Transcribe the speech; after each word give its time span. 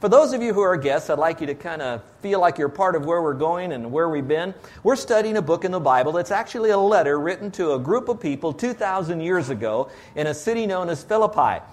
For 0.00 0.08
those 0.08 0.32
of 0.32 0.40
you 0.42 0.54
who 0.54 0.60
are 0.60 0.76
guests, 0.76 1.10
I'd 1.10 1.18
like 1.18 1.40
you 1.40 1.48
to 1.48 1.56
kind 1.56 1.82
of 1.82 2.02
feel 2.22 2.38
like 2.38 2.56
you're 2.56 2.68
part 2.68 2.94
of 2.94 3.04
where 3.04 3.20
we're 3.20 3.34
going 3.34 3.72
and 3.72 3.90
where 3.90 4.08
we've 4.08 4.28
been. 4.28 4.54
We're 4.84 4.94
studying 4.94 5.36
a 5.36 5.42
book 5.42 5.64
in 5.64 5.72
the 5.72 5.80
Bible 5.80 6.12
that's 6.12 6.30
actually 6.30 6.70
a 6.70 6.78
letter 6.78 7.18
written 7.18 7.50
to 7.52 7.72
a 7.72 7.80
group 7.80 8.08
of 8.08 8.20
people 8.20 8.52
2,000 8.52 9.20
years 9.20 9.50
ago 9.50 9.90
in 10.14 10.28
a 10.28 10.34
city 10.34 10.66
known 10.66 10.88
as 10.88 11.02
Philippi. 11.02 11.64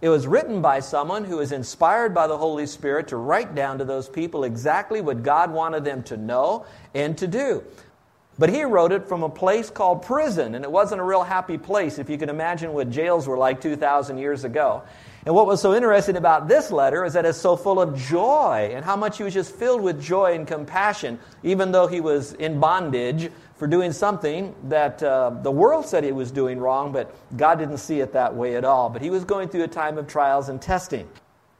It 0.00 0.08
was 0.08 0.26
written 0.26 0.62
by 0.62 0.80
someone 0.80 1.26
who 1.26 1.36
was 1.36 1.52
inspired 1.52 2.14
by 2.14 2.26
the 2.26 2.38
Holy 2.38 2.64
Spirit 2.64 3.08
to 3.08 3.16
write 3.16 3.54
down 3.54 3.76
to 3.78 3.84
those 3.84 4.08
people 4.08 4.44
exactly 4.44 5.02
what 5.02 5.22
God 5.22 5.50
wanted 5.50 5.84
them 5.84 6.02
to 6.04 6.16
know 6.16 6.64
and 6.94 7.18
to 7.18 7.26
do. 7.26 7.62
But 8.38 8.50
he 8.50 8.62
wrote 8.62 8.92
it 8.92 9.08
from 9.08 9.24
a 9.24 9.28
place 9.28 9.68
called 9.68 10.02
prison, 10.02 10.54
and 10.54 10.64
it 10.64 10.70
wasn't 10.70 11.00
a 11.00 11.04
real 11.04 11.24
happy 11.24 11.58
place 11.58 11.98
if 11.98 12.08
you 12.08 12.16
can 12.16 12.28
imagine 12.28 12.72
what 12.72 12.88
jails 12.88 13.26
were 13.26 13.36
like 13.36 13.60
2,000 13.60 14.16
years 14.16 14.44
ago. 14.44 14.82
And 15.26 15.34
what 15.34 15.46
was 15.46 15.60
so 15.60 15.74
interesting 15.74 16.16
about 16.16 16.46
this 16.46 16.70
letter 16.70 17.04
is 17.04 17.14
that 17.14 17.26
it's 17.26 17.36
so 17.36 17.56
full 17.56 17.80
of 17.80 17.98
joy 17.98 18.70
and 18.72 18.84
how 18.84 18.94
much 18.94 19.18
he 19.18 19.24
was 19.24 19.34
just 19.34 19.54
filled 19.54 19.82
with 19.82 20.00
joy 20.00 20.34
and 20.34 20.46
compassion, 20.46 21.18
even 21.42 21.72
though 21.72 21.88
he 21.88 22.00
was 22.00 22.34
in 22.34 22.60
bondage 22.60 23.30
for 23.56 23.66
doing 23.66 23.90
something 23.90 24.54
that 24.68 25.02
uh, 25.02 25.30
the 25.42 25.50
world 25.50 25.84
said 25.84 26.04
he 26.04 26.12
was 26.12 26.30
doing 26.30 26.60
wrong, 26.60 26.92
but 26.92 27.12
God 27.36 27.58
didn't 27.58 27.78
see 27.78 27.98
it 27.98 28.12
that 28.12 28.32
way 28.32 28.54
at 28.54 28.64
all. 28.64 28.88
But 28.88 29.02
he 29.02 29.10
was 29.10 29.24
going 29.24 29.48
through 29.48 29.64
a 29.64 29.68
time 29.68 29.98
of 29.98 30.06
trials 30.06 30.48
and 30.48 30.62
testing. 30.62 31.08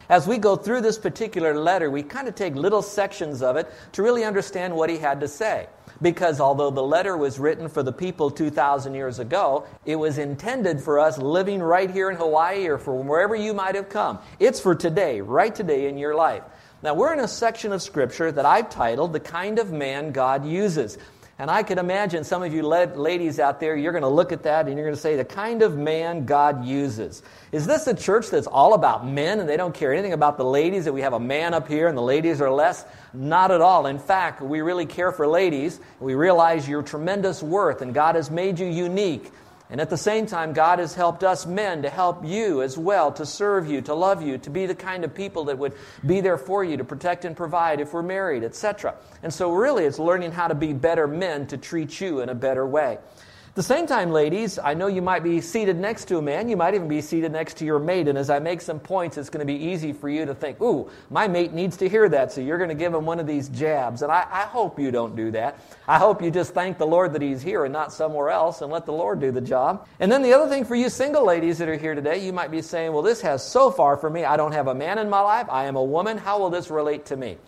As 0.09 0.27
we 0.27 0.39
go 0.39 0.57
through 0.57 0.81
this 0.81 0.99
particular 0.99 1.55
letter, 1.55 1.91
we 1.91 2.03
kind 2.03 2.29
of 2.29 2.35
take 2.35 2.55
little 2.55 2.83
sections 2.83 3.43
of 3.43 3.57
it 3.57 3.71
to 3.93 4.03
really 4.03 4.25
understand 4.25 4.75
what 4.75 4.89
he 4.89 4.99
had 4.99 5.21
to 5.21 5.29
say 5.29 5.67
because 6.01 6.41
although 6.41 6.71
the 6.71 6.83
letter 6.83 7.17
was 7.17 7.39
written 7.39 7.69
for 7.69 7.83
the 7.83 7.93
people 7.93 8.31
2,000 8.31 8.95
years 8.95 9.19
ago, 9.19 9.67
it 9.85 9.97
was 9.97 10.19
intended 10.19 10.81
for 10.81 10.99
us 10.99 11.19
living 11.19 11.61
right 11.61 11.91
here 11.91 12.11
in 12.11 12.17
Hawaii 12.17 12.69
or 12.69 12.79
from 12.79 13.07
wherever 13.07 13.35
you 13.35 13.53
might 13.53 13.75
have 13.75 13.89
come. 13.89 14.19
It's 14.39 14.61
for 14.61 14.75
today, 14.75 15.21
right 15.21 15.55
today 15.55 15.89
in 15.89 15.99
your 15.99 16.15
life. 16.15 16.43
Now, 16.83 16.95
we're 16.95 17.13
in 17.13 17.21
a 17.21 17.29
section 17.29 17.73
of 17.73 17.83
Scripture 17.83 18.31
that 18.31 18.47
I've 18.47 18.71
titled 18.71 19.13
The 19.13 19.21
Kind 19.21 19.59
of 19.59 19.73
Man 19.73 20.13
God 20.13 20.47
Uses. 20.47 20.97
And 21.41 21.53
I 21.53 21.63
can 21.63 21.79
imagine 21.79 22.25
some 22.25 22.43
of 22.43 22.53
you 22.53 22.65
ladies 22.65 23.39
out 23.39 23.61
there, 23.61 23.77
you're 23.77 23.93
going 23.93 24.03
to 24.03 24.09
look 24.09 24.33
at 24.33 24.43
that 24.43 24.67
and 24.67 24.77
you're 24.77 24.85
going 24.85 24.97
to 24.97 25.01
say, 25.01 25.15
the 25.15 25.25
kind 25.25 25.63
of 25.63 25.77
man 25.77 26.27
God 26.27 26.65
uses. 26.65 27.23
Is 27.53 27.65
this 27.65 27.87
a 27.87 27.95
church 27.95 28.29
that's 28.29 28.49
all 28.49 28.75
about 28.75 29.07
men 29.07 29.39
and 29.39 29.49
they 29.49 29.57
don't 29.57 29.73
care 29.73 29.93
anything 29.93 30.13
about 30.13 30.37
the 30.37 30.45
ladies, 30.45 30.87
that 30.87 30.93
we 30.93 31.03
have 31.03 31.13
a 31.13 31.21
man 31.21 31.55
up 31.55 31.69
here 31.69 31.87
and 31.87 31.97
the 31.97 32.03
ladies 32.03 32.41
are 32.41 32.51
less? 32.51 32.85
Not 33.15 33.53
at 33.53 33.61
all. 33.61 33.87
In 33.87 34.01
fact, 34.01 34.43
we 34.43 34.63
really 34.63 34.87
care 34.87 35.13
for 35.13 35.29
ladies. 35.29 35.79
We 36.01 36.17
realize 36.17 36.69
your 36.69 36.83
tremendous 36.83 37.41
worth 37.41 37.83
and 37.83 37.95
God 37.95 38.17
has 38.17 38.33
made 38.33 38.59
you 38.59 38.67
unique. 38.67 39.31
And 39.71 39.81
at 39.81 39.91
the 39.91 39.99
same 39.99 40.25
time, 40.25 40.55
God 40.55 40.79
has 40.79 40.95
helped 40.95 41.23
us 41.23 41.45
men 41.45 41.83
to 41.83 41.91
help 41.91 42.25
you 42.25 42.63
as 42.63 42.79
well, 42.79 43.13
to 43.13 43.27
serve 43.27 43.69
you, 43.69 43.83
to 43.83 43.95
love 43.95 44.23
you, 44.23 44.39
to 44.39 44.51
be 44.51 44.65
the 44.65 44.75
kind 44.75 45.05
of 45.05 45.15
people 45.15 45.45
that 45.45 45.59
would 45.59 45.75
be 46.07 46.23
there 46.23 46.39
for 46.39 46.65
you, 46.65 46.79
to 46.79 46.85
protect 46.85 47.27
and 47.27 47.37
provide 47.37 47.79
if 47.79 47.93
we're 47.93 48.03
married, 48.03 48.45
etc. 48.45 48.95
And 49.23 49.33
so, 49.33 49.53
really, 49.53 49.85
it's 49.85 49.99
learning 49.99 50.33
how 50.33 50.49
to 50.49 50.55
be 50.55 50.73
better 50.73 51.07
men 51.07 51.47
to 51.49 51.59
treat 51.59 52.01
you 52.01 52.21
in 52.21 52.31
a 52.31 52.35
better 52.35 52.67
way 52.67 52.99
the 53.59 53.65
same 53.65 53.89
time, 53.89 54.13
ladies, 54.13 54.57
I 54.61 54.75
know 54.75 54.87
you 54.87 55.03
might 55.03 55.25
be 55.25 55.41
seated 55.41 55.77
next 55.77 56.05
to 56.05 56.19
a 56.19 56.23
man. 56.23 56.49
You 56.49 56.57
might 56.57 56.75
even 56.75 56.87
be 56.87 57.01
seated 57.01 57.33
next 57.33 57.55
to 57.57 57.65
your 57.65 57.81
mate. 57.81 58.07
And 58.07 58.17
as 58.17 58.31
I 58.31 58.39
make 58.39 58.61
some 58.61 58.79
points, 58.79 59.19
it's 59.19 59.31
going 59.31 59.45
to 59.45 59.53
be 59.53 59.59
easy 59.59 59.93
for 59.93 60.09
you 60.09 60.25
to 60.27 60.33
think, 60.33 60.61
ooh, 60.61 60.89
my 61.11 61.27
mate 61.27 61.53
needs 61.53 61.77
to 61.79 61.89
hear 61.89 62.09
that. 62.09 62.31
So 62.31 62.41
you're 62.41 62.59
going 62.59 62.69
to 62.69 62.77
give 62.77 62.95
him 62.95 63.05
one 63.05 63.19
of 63.19 63.27
these 63.27 63.49
jabs. 63.49 64.03
And 64.03 64.13
I, 64.13 64.25
I 64.31 64.43
hope 64.43 64.79
you 64.79 64.93
don't 64.93 65.17
do 65.17 65.33
that. 65.33 65.59
I 65.89 65.99
hope 65.99 66.23
you 66.23 66.31
just 66.31 66.55
thank 66.55 66.79
the 66.79 66.87
Lord 66.87 67.15
that 67.15 67.23
he's 67.23 67.43
here 67.43 67.65
and 67.65 67.73
not 67.73 67.93
somewhere 67.93 68.31
else 68.31 68.63
and 68.63 68.71
let 68.71 68.87
the 68.87 68.93
Lord 68.93 69.19
do 69.19 69.33
the 69.33 69.41
job. 69.41 69.89
And 69.99 70.13
then 70.13 70.23
the 70.23 70.35
other 70.35 70.49
thing 70.49 70.65
for 70.65 70.77
you 70.77 70.89
single 70.89 71.27
ladies 71.27 71.59
that 71.59 71.69
are 71.69 71.77
here 71.77 71.97
today, 71.97 72.25
you 72.25 72.33
might 72.33 72.53
be 72.53 72.63
saying, 72.63 72.93
well, 72.93 73.03
this 73.03 73.23
has 73.23 73.45
so 73.45 73.73
far 73.73 73.97
for 73.97 74.09
me. 74.09 74.25
I 74.25 74.37
don't 74.37 74.53
have 74.53 74.69
a 74.69 74.75
man 74.75 74.99
in 74.99 75.11
my 75.11 75.21
life. 75.21 75.49
I 75.51 75.65
am 75.65 75.75
a 75.75 75.83
woman. 75.83 76.17
How 76.17 76.39
will 76.39 76.51
this 76.51 76.71
relate 76.71 77.07
to 77.07 77.17
me? 77.17 77.39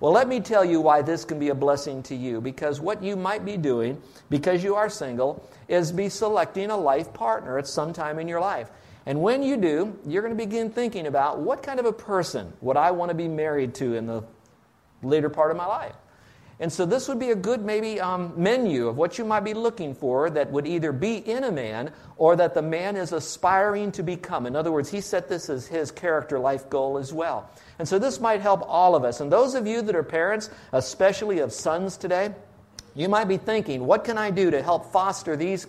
Well, 0.00 0.12
let 0.12 0.28
me 0.28 0.40
tell 0.40 0.64
you 0.64 0.80
why 0.80 1.02
this 1.02 1.26
can 1.26 1.38
be 1.38 1.50
a 1.50 1.54
blessing 1.54 2.02
to 2.04 2.16
you. 2.16 2.40
Because 2.40 2.80
what 2.80 3.02
you 3.02 3.16
might 3.16 3.44
be 3.44 3.58
doing, 3.58 4.00
because 4.30 4.64
you 4.64 4.74
are 4.74 4.88
single, 4.88 5.46
is 5.68 5.92
be 5.92 6.08
selecting 6.08 6.70
a 6.70 6.76
life 6.76 7.12
partner 7.12 7.58
at 7.58 7.66
some 7.66 7.92
time 7.92 8.18
in 8.18 8.26
your 8.26 8.40
life. 8.40 8.70
And 9.04 9.20
when 9.20 9.42
you 9.42 9.58
do, 9.58 9.98
you're 10.06 10.22
going 10.22 10.36
to 10.36 10.42
begin 10.42 10.70
thinking 10.70 11.06
about 11.06 11.40
what 11.40 11.62
kind 11.62 11.78
of 11.78 11.84
a 11.84 11.92
person 11.92 12.52
would 12.62 12.78
I 12.78 12.90
want 12.90 13.10
to 13.10 13.14
be 13.14 13.28
married 13.28 13.74
to 13.76 13.94
in 13.94 14.06
the 14.06 14.24
later 15.02 15.28
part 15.28 15.50
of 15.50 15.58
my 15.58 15.66
life. 15.66 15.94
And 16.60 16.70
so 16.70 16.84
this 16.84 17.08
would 17.08 17.18
be 17.18 17.30
a 17.30 17.34
good 17.34 17.64
maybe 17.64 17.98
um, 18.00 18.34
menu 18.36 18.86
of 18.86 18.98
what 18.98 19.16
you 19.16 19.24
might 19.24 19.40
be 19.40 19.54
looking 19.54 19.94
for 19.94 20.28
that 20.28 20.52
would 20.52 20.66
either 20.66 20.92
be 20.92 21.16
in 21.16 21.44
a 21.44 21.50
man 21.50 21.90
or 22.18 22.36
that 22.36 22.52
the 22.52 22.60
man 22.60 22.96
is 22.96 23.12
aspiring 23.12 23.90
to 23.92 24.02
become. 24.02 24.44
In 24.44 24.54
other 24.54 24.70
words, 24.70 24.90
he 24.90 25.00
set 25.00 25.26
this 25.26 25.48
as 25.48 25.66
his 25.66 25.90
character 25.90 26.38
life 26.38 26.68
goal 26.68 26.98
as 26.98 27.14
well. 27.14 27.50
And 27.78 27.88
so 27.88 27.98
this 27.98 28.20
might 28.20 28.42
help 28.42 28.62
all 28.66 28.94
of 28.94 29.04
us. 29.04 29.20
And 29.20 29.32
those 29.32 29.54
of 29.54 29.66
you 29.66 29.80
that 29.80 29.96
are 29.96 30.02
parents, 30.02 30.50
especially 30.72 31.38
of 31.38 31.50
sons 31.50 31.96
today, 31.96 32.34
you 32.94 33.08
might 33.08 33.26
be 33.26 33.36
thinking, 33.36 33.86
what 33.86 34.04
can 34.04 34.18
I 34.18 34.30
do 34.30 34.50
to 34.50 34.62
help 34.62 34.92
foster 34.92 35.36
these 35.36 35.66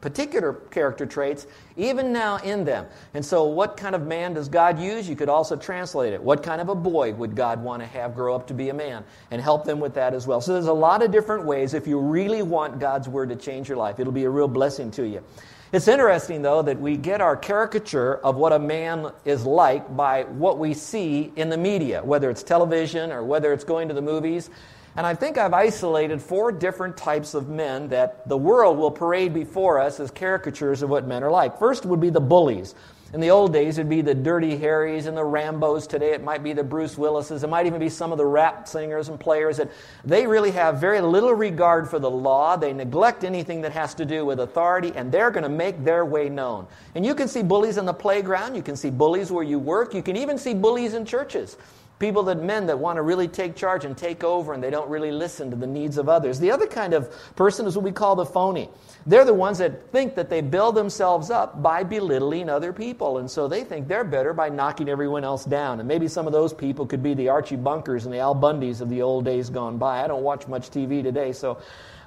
particular 0.00 0.52
character 0.52 1.06
traits 1.06 1.46
even 1.76 2.12
now 2.12 2.36
in 2.36 2.64
them? 2.64 2.86
And 3.14 3.24
so, 3.24 3.44
what 3.44 3.76
kind 3.76 3.94
of 3.94 4.06
man 4.06 4.34
does 4.34 4.48
God 4.48 4.78
use? 4.78 5.08
You 5.08 5.16
could 5.16 5.30
also 5.30 5.56
translate 5.56 6.12
it. 6.12 6.22
What 6.22 6.42
kind 6.42 6.60
of 6.60 6.68
a 6.68 6.74
boy 6.74 7.14
would 7.14 7.34
God 7.34 7.62
want 7.62 7.82
to 7.82 7.86
have 7.86 8.14
grow 8.14 8.34
up 8.34 8.48
to 8.48 8.54
be 8.54 8.68
a 8.68 8.74
man? 8.74 9.04
And 9.30 9.40
help 9.40 9.64
them 9.64 9.80
with 9.80 9.94
that 9.94 10.12
as 10.12 10.26
well. 10.26 10.40
So, 10.40 10.52
there's 10.52 10.66
a 10.66 10.72
lot 10.72 11.02
of 11.02 11.10
different 11.10 11.44
ways 11.44 11.72
if 11.72 11.86
you 11.86 11.98
really 11.98 12.42
want 12.42 12.78
God's 12.78 13.08
Word 13.08 13.30
to 13.30 13.36
change 13.36 13.68
your 13.68 13.78
life. 13.78 13.98
It'll 13.98 14.12
be 14.12 14.24
a 14.24 14.30
real 14.30 14.48
blessing 14.48 14.90
to 14.92 15.06
you. 15.06 15.24
It's 15.70 15.86
interesting, 15.86 16.40
though, 16.40 16.62
that 16.62 16.80
we 16.80 16.96
get 16.96 17.20
our 17.20 17.36
caricature 17.36 18.16
of 18.16 18.36
what 18.36 18.54
a 18.54 18.58
man 18.58 19.12
is 19.26 19.44
like 19.44 19.94
by 19.94 20.24
what 20.24 20.58
we 20.58 20.72
see 20.72 21.30
in 21.36 21.50
the 21.50 21.58
media, 21.58 22.02
whether 22.02 22.30
it's 22.30 22.42
television 22.42 23.12
or 23.12 23.22
whether 23.22 23.52
it's 23.52 23.64
going 23.64 23.88
to 23.88 23.94
the 23.94 24.00
movies. 24.00 24.48
And 24.98 25.06
I 25.06 25.14
think 25.14 25.38
I've 25.38 25.54
isolated 25.54 26.20
four 26.20 26.50
different 26.50 26.96
types 26.96 27.34
of 27.34 27.48
men 27.48 27.86
that 27.90 28.28
the 28.28 28.36
world 28.36 28.78
will 28.78 28.90
parade 28.90 29.32
before 29.32 29.78
us 29.78 30.00
as 30.00 30.10
caricatures 30.10 30.82
of 30.82 30.90
what 30.90 31.06
men 31.06 31.22
are 31.22 31.30
like. 31.30 31.56
First 31.56 31.86
would 31.86 32.00
be 32.00 32.10
the 32.10 32.20
bullies. 32.20 32.74
In 33.14 33.20
the 33.20 33.30
old 33.30 33.52
days, 33.52 33.78
it'd 33.78 33.88
be 33.88 34.00
the 34.00 34.12
Dirty 34.12 34.56
Harrys 34.56 35.06
and 35.06 35.16
the 35.16 35.22
Rambos. 35.22 35.88
Today, 35.88 36.14
it 36.14 36.24
might 36.24 36.42
be 36.42 36.52
the 36.52 36.64
Bruce 36.64 36.98
Willises. 36.98 37.44
It 37.44 37.48
might 37.48 37.66
even 37.66 37.78
be 37.78 37.88
some 37.88 38.10
of 38.10 38.18
the 38.18 38.26
rap 38.26 38.66
singers 38.66 39.08
and 39.08 39.20
players 39.20 39.58
that 39.58 39.70
they 40.04 40.26
really 40.26 40.50
have 40.50 40.80
very 40.80 41.00
little 41.00 41.32
regard 41.32 41.88
for 41.88 42.00
the 42.00 42.10
law. 42.10 42.56
They 42.56 42.72
neglect 42.72 43.22
anything 43.22 43.60
that 43.60 43.70
has 43.70 43.94
to 43.94 44.04
do 44.04 44.26
with 44.26 44.40
authority, 44.40 44.92
and 44.96 45.12
they're 45.12 45.30
going 45.30 45.44
to 45.44 45.48
make 45.48 45.84
their 45.84 46.04
way 46.04 46.28
known. 46.28 46.66
And 46.96 47.06
you 47.06 47.14
can 47.14 47.28
see 47.28 47.44
bullies 47.44 47.78
in 47.78 47.86
the 47.86 47.94
playground. 47.94 48.56
You 48.56 48.62
can 48.62 48.74
see 48.74 48.90
bullies 48.90 49.30
where 49.30 49.44
you 49.44 49.60
work. 49.60 49.94
You 49.94 50.02
can 50.02 50.16
even 50.16 50.38
see 50.38 50.54
bullies 50.54 50.94
in 50.94 51.04
churches. 51.06 51.56
People 51.98 52.22
that 52.24 52.42
men 52.42 52.66
that 52.66 52.78
want 52.78 52.96
to 52.96 53.02
really 53.02 53.26
take 53.26 53.56
charge 53.56 53.84
and 53.84 53.96
take 53.96 54.22
over 54.22 54.52
and 54.52 54.62
they 54.62 54.70
don't 54.70 54.88
really 54.88 55.10
listen 55.10 55.50
to 55.50 55.56
the 55.56 55.66
needs 55.66 55.98
of 55.98 56.08
others. 56.08 56.38
The 56.38 56.50
other 56.50 56.66
kind 56.66 56.94
of 56.94 57.12
person 57.34 57.66
is 57.66 57.74
what 57.74 57.84
we 57.84 57.92
call 57.92 58.14
the 58.14 58.24
phony. 58.24 58.68
They're 59.06 59.24
the 59.24 59.34
ones 59.34 59.58
that 59.58 59.90
think 59.90 60.14
that 60.14 60.30
they 60.30 60.40
build 60.40 60.74
themselves 60.74 61.30
up 61.30 61.62
by 61.62 61.82
belittling 61.82 62.48
other 62.48 62.72
people. 62.72 63.18
And 63.18 63.30
so 63.30 63.48
they 63.48 63.64
think 63.64 63.88
they're 63.88 64.04
better 64.04 64.32
by 64.32 64.48
knocking 64.48 64.88
everyone 64.88 65.24
else 65.24 65.44
down. 65.44 65.80
And 65.80 65.88
maybe 65.88 66.06
some 66.08 66.26
of 66.26 66.32
those 66.32 66.52
people 66.52 66.86
could 66.86 67.02
be 67.02 67.14
the 67.14 67.28
Archie 67.28 67.56
Bunkers 67.56 68.04
and 68.04 68.14
the 68.14 68.18
Al 68.18 68.34
Bundys 68.34 68.80
of 68.80 68.88
the 68.88 69.02
old 69.02 69.24
days 69.24 69.50
gone 69.50 69.78
by. 69.78 70.04
I 70.04 70.06
don't 70.06 70.22
watch 70.22 70.46
much 70.46 70.70
TV 70.70 71.02
today, 71.02 71.32
so 71.32 71.60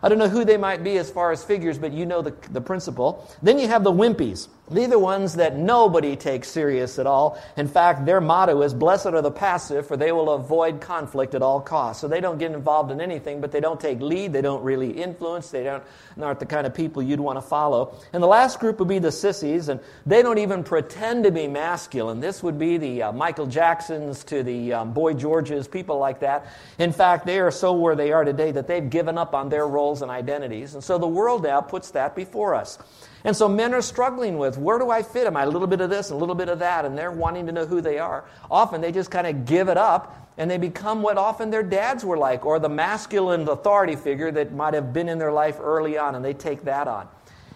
I 0.03 0.09
don't 0.09 0.17
know 0.17 0.29
who 0.29 0.45
they 0.45 0.57
might 0.57 0.83
be 0.83 0.97
as 0.97 1.11
far 1.11 1.31
as 1.31 1.43
figures, 1.43 1.77
but 1.77 1.91
you 1.91 2.05
know 2.05 2.21
the, 2.21 2.35
the 2.51 2.61
principle. 2.61 3.27
Then 3.41 3.59
you 3.59 3.67
have 3.67 3.83
the 3.83 3.91
wimpies. 3.91 4.47
These 4.71 4.87
are 4.87 4.91
the 4.91 4.99
ones 4.99 5.33
that 5.35 5.57
nobody 5.57 6.15
takes 6.15 6.47
serious 6.47 6.97
at 6.97 7.05
all. 7.05 7.37
In 7.57 7.67
fact, 7.67 8.05
their 8.05 8.21
motto 8.21 8.61
is, 8.61 8.73
Blessed 8.73 9.07
are 9.07 9.21
the 9.21 9.31
passive, 9.31 9.85
for 9.85 9.97
they 9.97 10.11
will 10.11 10.31
avoid 10.31 10.79
conflict 10.79 11.35
at 11.35 11.41
all 11.41 11.59
costs. 11.59 12.01
So 12.01 12.07
they 12.07 12.21
don't 12.21 12.37
get 12.37 12.51
involved 12.51 12.91
in 12.91 13.01
anything, 13.01 13.41
but 13.41 13.51
they 13.51 13.59
don't 13.59 13.79
take 13.79 13.99
lead. 13.99 14.31
They 14.31 14.41
don't 14.41 14.63
really 14.63 14.91
influence. 14.91 15.51
They 15.51 15.63
don't, 15.63 15.83
aren't 16.21 16.39
the 16.39 16.45
kind 16.45 16.65
of 16.65 16.73
people 16.73 17.03
you'd 17.03 17.19
want 17.19 17.37
to 17.37 17.41
follow. 17.41 17.95
And 18.13 18.23
the 18.23 18.27
last 18.27 18.59
group 18.59 18.79
would 18.79 18.87
be 18.87 18.99
the 18.99 19.11
sissies, 19.11 19.67
and 19.67 19.79
they 20.05 20.21
don't 20.21 20.37
even 20.37 20.63
pretend 20.63 21.25
to 21.25 21.31
be 21.31 21.47
masculine. 21.47 22.19
This 22.21 22.41
would 22.41 22.57
be 22.57 22.77
the 22.77 23.03
uh, 23.03 23.11
Michael 23.11 23.47
Jacksons 23.47 24.23
to 24.25 24.41
the 24.41 24.73
um, 24.73 24.93
Boy 24.93 25.13
Georges, 25.13 25.67
people 25.67 25.97
like 25.97 26.21
that. 26.21 26.47
In 26.79 26.93
fact, 26.93 27.25
they 27.25 27.39
are 27.39 27.51
so 27.51 27.73
where 27.73 27.95
they 27.95 28.11
are 28.11 28.23
today 28.23 28.51
that 28.51 28.67
they've 28.67 28.89
given 28.89 29.17
up 29.17 29.35
on 29.35 29.49
their 29.49 29.67
roles 29.67 30.01
and 30.01 30.09
identities. 30.09 30.73
And 30.73 30.83
so 30.83 30.97
the 30.97 31.07
world 31.07 31.43
now 31.43 31.61
puts 31.61 31.91
that 31.91 32.15
before 32.15 32.55
us. 32.55 32.77
And 33.23 33.35
so 33.35 33.47
men 33.47 33.73
are 33.73 33.81
struggling 33.81 34.37
with 34.37 34.57
where 34.57 34.79
do 34.79 34.89
I 34.89 35.03
fit? 35.03 35.27
Am 35.27 35.37
I 35.37 35.43
a 35.43 35.49
little 35.49 35.67
bit 35.67 35.81
of 35.81 35.89
this, 35.89 36.09
a 36.09 36.15
little 36.15 36.35
bit 36.35 36.49
of 36.49 36.59
that? 36.59 36.85
And 36.85 36.97
they're 36.97 37.11
wanting 37.11 37.45
to 37.45 37.51
know 37.51 37.65
who 37.65 37.81
they 37.81 37.99
are. 37.99 38.25
Often 38.49 38.81
they 38.81 38.91
just 38.91 39.11
kind 39.11 39.27
of 39.27 39.45
give 39.45 39.69
it 39.69 39.77
up 39.77 40.17
and 40.37 40.49
they 40.49 40.57
become 40.57 41.01
what 41.01 41.17
often 41.17 41.51
their 41.51 41.63
dads 41.63 42.03
were 42.03 42.17
like 42.17 42.45
or 42.45 42.57
the 42.57 42.69
masculine 42.69 43.47
authority 43.47 43.95
figure 43.95 44.31
that 44.31 44.53
might 44.53 44.73
have 44.73 44.91
been 44.93 45.07
in 45.07 45.19
their 45.19 45.31
life 45.31 45.57
early 45.59 45.97
on 45.97 46.15
and 46.15 46.25
they 46.25 46.33
take 46.33 46.63
that 46.63 46.87
on. 46.87 47.07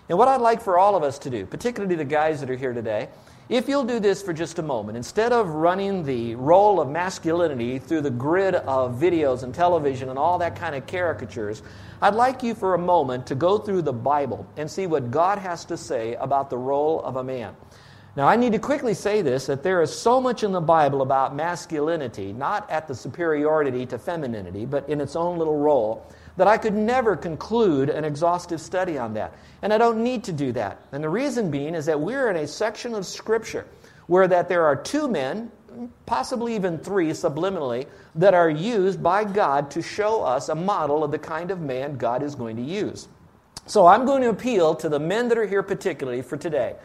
And 0.07 0.17
what 0.17 0.27
I'd 0.27 0.41
like 0.41 0.61
for 0.61 0.77
all 0.77 0.95
of 0.95 1.01
us 1.01 1.17
to 1.19 1.29
do, 1.29 1.45
particularly 1.45 1.95
the 1.95 2.05
guys 2.05 2.41
that 2.41 2.49
are 2.49 2.55
here 2.55 2.73
today, 2.73 3.09
if 3.47 3.69
you'll 3.69 3.83
do 3.83 3.99
this 3.99 4.23
for 4.23 4.33
just 4.33 4.57
a 4.57 4.63
moment, 4.63 4.97
instead 4.97 5.31
of 5.31 5.49
running 5.49 6.03
the 6.03 6.33
role 6.35 6.79
of 6.79 6.89
masculinity 6.89 7.77
through 7.77 8.01
the 8.01 8.09
grid 8.09 8.55
of 8.55 8.99
videos 8.99 9.43
and 9.43 9.53
television 9.53 10.09
and 10.09 10.17
all 10.17 10.39
that 10.39 10.55
kind 10.55 10.73
of 10.73 10.87
caricatures, 10.87 11.61
I'd 12.01 12.15
like 12.15 12.41
you 12.41 12.55
for 12.55 12.73
a 12.73 12.79
moment 12.79 13.27
to 13.27 13.35
go 13.35 13.59
through 13.59 13.83
the 13.83 13.93
Bible 13.93 14.47
and 14.57 14.69
see 14.69 14.87
what 14.87 15.11
God 15.11 15.37
has 15.37 15.63
to 15.65 15.77
say 15.77 16.15
about 16.15 16.49
the 16.49 16.57
role 16.57 17.03
of 17.03 17.17
a 17.17 17.23
man. 17.23 17.55
Now, 18.15 18.27
I 18.27 18.35
need 18.35 18.53
to 18.53 18.59
quickly 18.59 18.93
say 18.93 19.21
this 19.21 19.45
that 19.45 19.61
there 19.61 19.81
is 19.81 19.93
so 19.93 20.19
much 20.19 20.43
in 20.43 20.51
the 20.51 20.61
Bible 20.61 21.03
about 21.03 21.35
masculinity, 21.35 22.33
not 22.33 22.67
at 22.71 22.87
the 22.87 22.95
superiority 22.95 23.85
to 23.87 23.99
femininity, 23.99 24.65
but 24.65 24.89
in 24.89 25.01
its 25.01 25.15
own 25.15 25.37
little 25.37 25.59
role, 25.59 26.09
that 26.37 26.47
I 26.47 26.57
could 26.57 26.73
never 26.73 27.15
conclude 27.15 27.89
an 27.89 28.03
exhaustive 28.03 28.59
study 28.59 28.97
on 28.97 29.13
that. 29.13 29.33
And 29.61 29.73
I 29.73 29.77
don't 29.77 30.03
need 30.03 30.23
to 30.25 30.33
do 30.33 30.51
that. 30.53 30.81
And 30.91 31.03
the 31.03 31.09
reason 31.09 31.49
being 31.49 31.75
is 31.75 31.85
that 31.85 31.99
we're 31.99 32.29
in 32.29 32.35
a 32.35 32.47
section 32.47 32.93
of 32.93 33.05
Scripture 33.05 33.65
where 34.07 34.27
that 34.27 34.49
there 34.49 34.65
are 34.65 34.75
two 34.75 35.07
men, 35.07 35.51
possibly 36.05 36.55
even 36.55 36.77
three 36.77 37.09
subliminally, 37.09 37.87
that 38.15 38.33
are 38.33 38.49
used 38.49 39.01
by 39.01 39.23
God 39.23 39.71
to 39.71 39.81
show 39.81 40.23
us 40.23 40.49
a 40.49 40.55
model 40.55 41.03
of 41.03 41.11
the 41.11 41.19
kind 41.19 41.51
of 41.51 41.59
man 41.59 41.97
God 41.97 42.21
is 42.21 42.35
going 42.35 42.57
to 42.57 42.61
use. 42.61 43.07
So 43.67 43.87
I'm 43.87 44.05
going 44.05 44.21
to 44.21 44.29
appeal 44.29 44.75
to 44.75 44.89
the 44.89 44.99
men 44.99 45.29
that 45.29 45.37
are 45.37 45.47
here 45.47 45.63
particularly 45.63 46.21
for 46.21 46.37
today. 46.37 46.75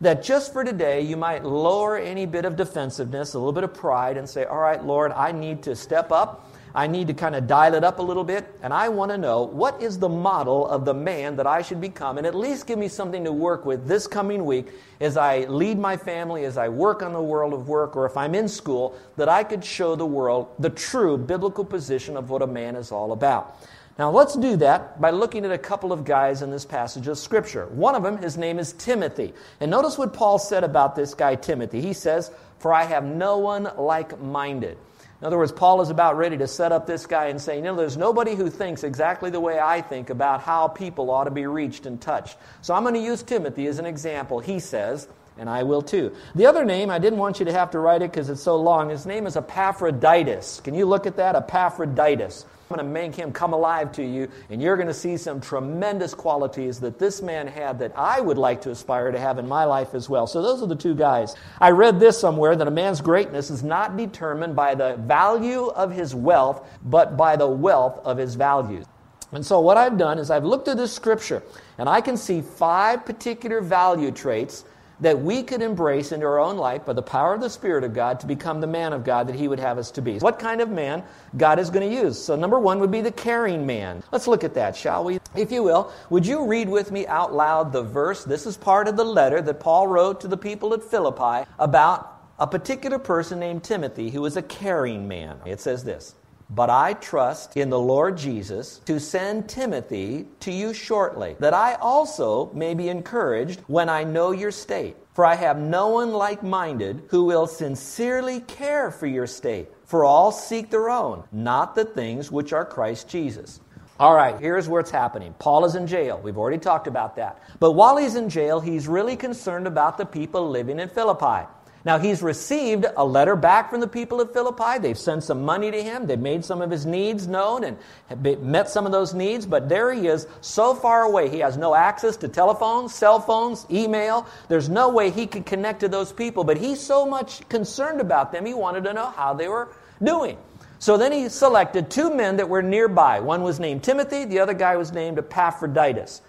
That 0.00 0.22
just 0.22 0.52
for 0.52 0.64
today, 0.64 1.02
you 1.02 1.16
might 1.16 1.44
lower 1.44 1.96
any 1.96 2.26
bit 2.26 2.44
of 2.44 2.56
defensiveness, 2.56 3.34
a 3.34 3.38
little 3.38 3.52
bit 3.52 3.64
of 3.64 3.74
pride, 3.74 4.16
and 4.16 4.28
say, 4.28 4.44
All 4.44 4.58
right, 4.58 4.82
Lord, 4.84 5.12
I 5.12 5.32
need 5.32 5.62
to 5.64 5.76
step 5.76 6.10
up 6.10 6.50
I 6.74 6.88
need 6.88 7.06
to 7.06 7.14
kind 7.14 7.36
of 7.36 7.46
dial 7.46 7.74
it 7.74 7.84
up 7.84 8.00
a 8.00 8.02
little 8.02 8.24
bit, 8.24 8.52
and 8.60 8.72
I 8.72 8.88
want 8.88 9.12
to 9.12 9.18
know 9.18 9.42
what 9.44 9.80
is 9.80 9.98
the 9.98 10.08
model 10.08 10.66
of 10.66 10.84
the 10.84 10.92
man 10.92 11.36
that 11.36 11.46
I 11.46 11.62
should 11.62 11.80
become, 11.80 12.18
and 12.18 12.26
at 12.26 12.34
least 12.34 12.66
give 12.66 12.80
me 12.80 12.88
something 12.88 13.22
to 13.22 13.32
work 13.32 13.64
with 13.64 13.86
this 13.86 14.08
coming 14.08 14.44
week 14.44 14.66
as 15.00 15.16
I 15.16 15.44
lead 15.44 15.78
my 15.78 15.96
family, 15.96 16.44
as 16.44 16.58
I 16.58 16.68
work 16.68 17.00
on 17.00 17.12
the 17.12 17.22
world 17.22 17.52
of 17.52 17.68
work, 17.68 17.94
or 17.94 18.06
if 18.06 18.16
I'm 18.16 18.34
in 18.34 18.48
school, 18.48 18.98
that 19.16 19.28
I 19.28 19.44
could 19.44 19.64
show 19.64 19.94
the 19.94 20.04
world 20.04 20.48
the 20.58 20.70
true 20.70 21.16
biblical 21.16 21.64
position 21.64 22.16
of 22.16 22.30
what 22.30 22.42
a 22.42 22.46
man 22.46 22.74
is 22.74 22.90
all 22.90 23.12
about. 23.12 23.56
Now, 23.96 24.10
let's 24.10 24.34
do 24.34 24.56
that 24.56 25.00
by 25.00 25.10
looking 25.10 25.44
at 25.44 25.52
a 25.52 25.58
couple 25.58 25.92
of 25.92 26.04
guys 26.04 26.42
in 26.42 26.50
this 26.50 26.64
passage 26.64 27.06
of 27.06 27.16
Scripture. 27.16 27.66
One 27.66 27.94
of 27.94 28.02
them, 28.02 28.18
his 28.18 28.36
name 28.36 28.58
is 28.58 28.72
Timothy. 28.72 29.32
And 29.60 29.70
notice 29.70 29.96
what 29.96 30.12
Paul 30.12 30.40
said 30.40 30.64
about 30.64 30.96
this 30.96 31.14
guy, 31.14 31.36
Timothy. 31.36 31.80
He 31.80 31.92
says, 31.92 32.32
For 32.58 32.74
I 32.74 32.82
have 32.82 33.04
no 33.04 33.38
one 33.38 33.70
like 33.78 34.20
minded. 34.20 34.76
In 35.20 35.26
other 35.26 35.38
words, 35.38 35.52
Paul 35.52 35.80
is 35.80 35.90
about 35.90 36.16
ready 36.16 36.36
to 36.38 36.46
set 36.46 36.72
up 36.72 36.86
this 36.86 37.06
guy 37.06 37.26
and 37.26 37.40
say, 37.40 37.56
you 37.56 37.62
know, 37.62 37.76
there's 37.76 37.96
nobody 37.96 38.34
who 38.34 38.50
thinks 38.50 38.84
exactly 38.84 39.30
the 39.30 39.40
way 39.40 39.58
I 39.58 39.80
think 39.80 40.10
about 40.10 40.42
how 40.42 40.68
people 40.68 41.10
ought 41.10 41.24
to 41.24 41.30
be 41.30 41.46
reached 41.46 41.86
and 41.86 42.00
touched. 42.00 42.36
So 42.62 42.74
I'm 42.74 42.82
going 42.82 42.94
to 42.94 43.00
use 43.00 43.22
Timothy 43.22 43.66
as 43.66 43.78
an 43.78 43.86
example. 43.86 44.40
He 44.40 44.58
says, 44.58 45.08
and 45.38 45.48
I 45.48 45.62
will 45.62 45.82
too. 45.82 46.14
The 46.34 46.46
other 46.46 46.64
name, 46.64 46.90
I 46.90 46.98
didn't 46.98 47.18
want 47.18 47.38
you 47.38 47.46
to 47.46 47.52
have 47.52 47.70
to 47.70 47.78
write 47.78 48.02
it 48.02 48.10
because 48.10 48.28
it's 48.28 48.42
so 48.42 48.56
long. 48.56 48.90
His 48.90 49.06
name 49.06 49.26
is 49.26 49.36
Epaphroditus. 49.36 50.60
Can 50.60 50.74
you 50.74 50.86
look 50.86 51.06
at 51.06 51.16
that? 51.16 51.36
Epaphroditus. 51.36 52.44
Going 52.74 52.88
to 52.88 52.92
make 52.92 53.14
him 53.14 53.30
come 53.30 53.52
alive 53.52 53.92
to 53.92 54.02
you, 54.02 54.28
and 54.50 54.60
you're 54.60 54.74
going 54.74 54.88
to 54.88 54.94
see 54.94 55.16
some 55.16 55.40
tremendous 55.40 56.12
qualities 56.12 56.80
that 56.80 56.98
this 56.98 57.22
man 57.22 57.46
had 57.46 57.78
that 57.78 57.92
I 57.94 58.20
would 58.20 58.36
like 58.36 58.60
to 58.62 58.72
aspire 58.72 59.12
to 59.12 59.18
have 59.20 59.38
in 59.38 59.46
my 59.46 59.62
life 59.62 59.94
as 59.94 60.10
well. 60.10 60.26
So, 60.26 60.42
those 60.42 60.60
are 60.60 60.66
the 60.66 60.74
two 60.74 60.96
guys. 60.96 61.36
I 61.60 61.70
read 61.70 62.00
this 62.00 62.18
somewhere 62.18 62.56
that 62.56 62.66
a 62.66 62.72
man's 62.72 63.00
greatness 63.00 63.48
is 63.48 63.62
not 63.62 63.96
determined 63.96 64.56
by 64.56 64.74
the 64.74 64.96
value 64.96 65.66
of 65.66 65.92
his 65.92 66.16
wealth, 66.16 66.68
but 66.86 67.16
by 67.16 67.36
the 67.36 67.46
wealth 67.46 68.00
of 68.04 68.18
his 68.18 68.34
values. 68.34 68.86
And 69.30 69.46
so, 69.46 69.60
what 69.60 69.76
I've 69.76 69.96
done 69.96 70.18
is 70.18 70.28
I've 70.28 70.44
looked 70.44 70.66
at 70.66 70.76
this 70.76 70.92
scripture, 70.92 71.44
and 71.78 71.88
I 71.88 72.00
can 72.00 72.16
see 72.16 72.40
five 72.42 73.06
particular 73.06 73.60
value 73.60 74.10
traits 74.10 74.64
that 75.04 75.20
we 75.20 75.42
could 75.42 75.60
embrace 75.60 76.12
into 76.12 76.26
our 76.26 76.38
own 76.38 76.56
life 76.56 76.86
by 76.86 76.94
the 76.94 77.02
power 77.02 77.34
of 77.34 77.40
the 77.40 77.50
Spirit 77.50 77.84
of 77.84 77.92
God 77.92 78.20
to 78.20 78.26
become 78.26 78.60
the 78.60 78.66
man 78.66 78.94
of 78.94 79.04
God 79.04 79.28
that 79.28 79.36
He 79.36 79.48
would 79.48 79.60
have 79.60 79.76
us 79.76 79.90
to 79.92 80.02
be. 80.02 80.18
What 80.18 80.38
kind 80.38 80.62
of 80.62 80.70
man 80.70 81.04
God 81.36 81.58
is 81.58 81.68
going 81.68 81.86
to 81.88 81.94
use? 81.94 82.18
So, 82.18 82.36
number 82.36 82.58
one 82.58 82.80
would 82.80 82.90
be 82.90 83.02
the 83.02 83.12
caring 83.12 83.66
man. 83.66 84.02
Let's 84.12 84.26
look 84.26 84.44
at 84.44 84.54
that, 84.54 84.74
shall 84.74 85.04
we? 85.04 85.20
If 85.36 85.52
you 85.52 85.62
will, 85.62 85.92
would 86.08 86.26
you 86.26 86.46
read 86.46 86.70
with 86.70 86.90
me 86.90 87.06
out 87.06 87.34
loud 87.34 87.70
the 87.70 87.82
verse? 87.82 88.24
This 88.24 88.46
is 88.46 88.56
part 88.56 88.88
of 88.88 88.96
the 88.96 89.04
letter 89.04 89.42
that 89.42 89.60
Paul 89.60 89.88
wrote 89.88 90.22
to 90.22 90.28
the 90.28 90.38
people 90.38 90.72
at 90.72 90.82
Philippi 90.82 91.48
about 91.58 92.10
a 92.38 92.46
particular 92.46 92.98
person 92.98 93.38
named 93.38 93.62
Timothy 93.62 94.08
who 94.08 94.22
was 94.22 94.38
a 94.38 94.42
caring 94.42 95.06
man. 95.06 95.38
It 95.44 95.60
says 95.60 95.84
this. 95.84 96.14
But 96.50 96.70
I 96.70 96.92
trust 96.94 97.56
in 97.56 97.70
the 97.70 97.78
Lord 97.78 98.16
Jesus 98.16 98.78
to 98.84 99.00
send 99.00 99.48
Timothy 99.48 100.26
to 100.40 100.52
you 100.52 100.74
shortly, 100.74 101.36
that 101.40 101.54
I 101.54 101.74
also 101.74 102.50
may 102.52 102.74
be 102.74 102.88
encouraged 102.88 103.60
when 103.66 103.88
I 103.88 104.04
know 104.04 104.30
your 104.30 104.50
state. 104.50 104.96
For 105.14 105.24
I 105.24 105.36
have 105.36 105.58
no 105.58 105.88
one 105.88 106.12
like 106.12 106.42
minded 106.42 107.04
who 107.08 107.24
will 107.24 107.46
sincerely 107.46 108.40
care 108.40 108.90
for 108.90 109.06
your 109.06 109.26
state. 109.26 109.68
For 109.84 110.04
all 110.04 110.32
seek 110.32 110.70
their 110.70 110.90
own, 110.90 111.22
not 111.30 111.74
the 111.74 111.84
things 111.84 112.32
which 112.32 112.52
are 112.52 112.64
Christ 112.64 113.08
Jesus. 113.08 113.60
All 114.00 114.14
right, 114.14 114.36
here's 114.40 114.68
where 114.68 114.80
it's 114.80 114.90
happening. 114.90 115.34
Paul 115.38 115.64
is 115.64 115.76
in 115.76 115.86
jail. 115.86 116.20
We've 116.20 116.36
already 116.36 116.58
talked 116.58 116.88
about 116.88 117.14
that. 117.14 117.40
But 117.60 117.72
while 117.72 117.96
he's 117.96 118.16
in 118.16 118.28
jail, 118.28 118.58
he's 118.58 118.88
really 118.88 119.14
concerned 119.14 119.68
about 119.68 119.98
the 119.98 120.04
people 120.04 120.50
living 120.50 120.80
in 120.80 120.88
Philippi. 120.88 121.46
Now, 121.84 121.98
he's 121.98 122.22
received 122.22 122.86
a 122.96 123.04
letter 123.04 123.36
back 123.36 123.68
from 123.68 123.80
the 123.80 123.86
people 123.86 124.18
of 124.22 124.32
Philippi. 124.32 124.78
They've 124.78 124.96
sent 124.96 125.22
some 125.22 125.44
money 125.44 125.70
to 125.70 125.82
him. 125.82 126.06
They've 126.06 126.18
made 126.18 126.42
some 126.42 126.62
of 126.62 126.70
his 126.70 126.86
needs 126.86 127.28
known 127.28 127.62
and 127.62 128.42
met 128.42 128.70
some 128.70 128.86
of 128.86 128.92
those 128.92 129.12
needs, 129.12 129.44
but 129.44 129.68
there 129.68 129.92
he 129.92 130.06
is, 130.06 130.26
so 130.40 130.74
far 130.74 131.02
away. 131.02 131.28
He 131.28 131.40
has 131.40 131.58
no 131.58 131.74
access 131.74 132.16
to 132.18 132.28
telephones, 132.28 132.94
cell 132.94 133.20
phones, 133.20 133.66
email. 133.70 134.26
There's 134.48 134.70
no 134.70 134.88
way 134.88 135.10
he 135.10 135.26
could 135.26 135.44
connect 135.44 135.80
to 135.80 135.88
those 135.88 136.10
people, 136.10 136.42
but 136.42 136.56
he's 136.56 136.80
so 136.80 137.04
much 137.04 137.46
concerned 137.50 138.00
about 138.00 138.32
them, 138.32 138.46
he 138.46 138.54
wanted 138.54 138.84
to 138.84 138.94
know 138.94 139.10
how 139.10 139.34
they 139.34 139.48
were 139.48 139.68
doing. 140.02 140.38
So 140.78 140.96
then 140.96 141.12
he 141.12 141.28
selected 141.28 141.90
two 141.90 142.14
men 142.14 142.38
that 142.38 142.48
were 142.48 142.62
nearby. 142.62 143.20
One 143.20 143.42
was 143.42 143.60
named 143.60 143.82
Timothy, 143.82 144.24
the 144.24 144.40
other 144.40 144.54
guy 144.54 144.76
was 144.76 144.90
named 144.92 145.18
Epaphroditus. 145.18 146.22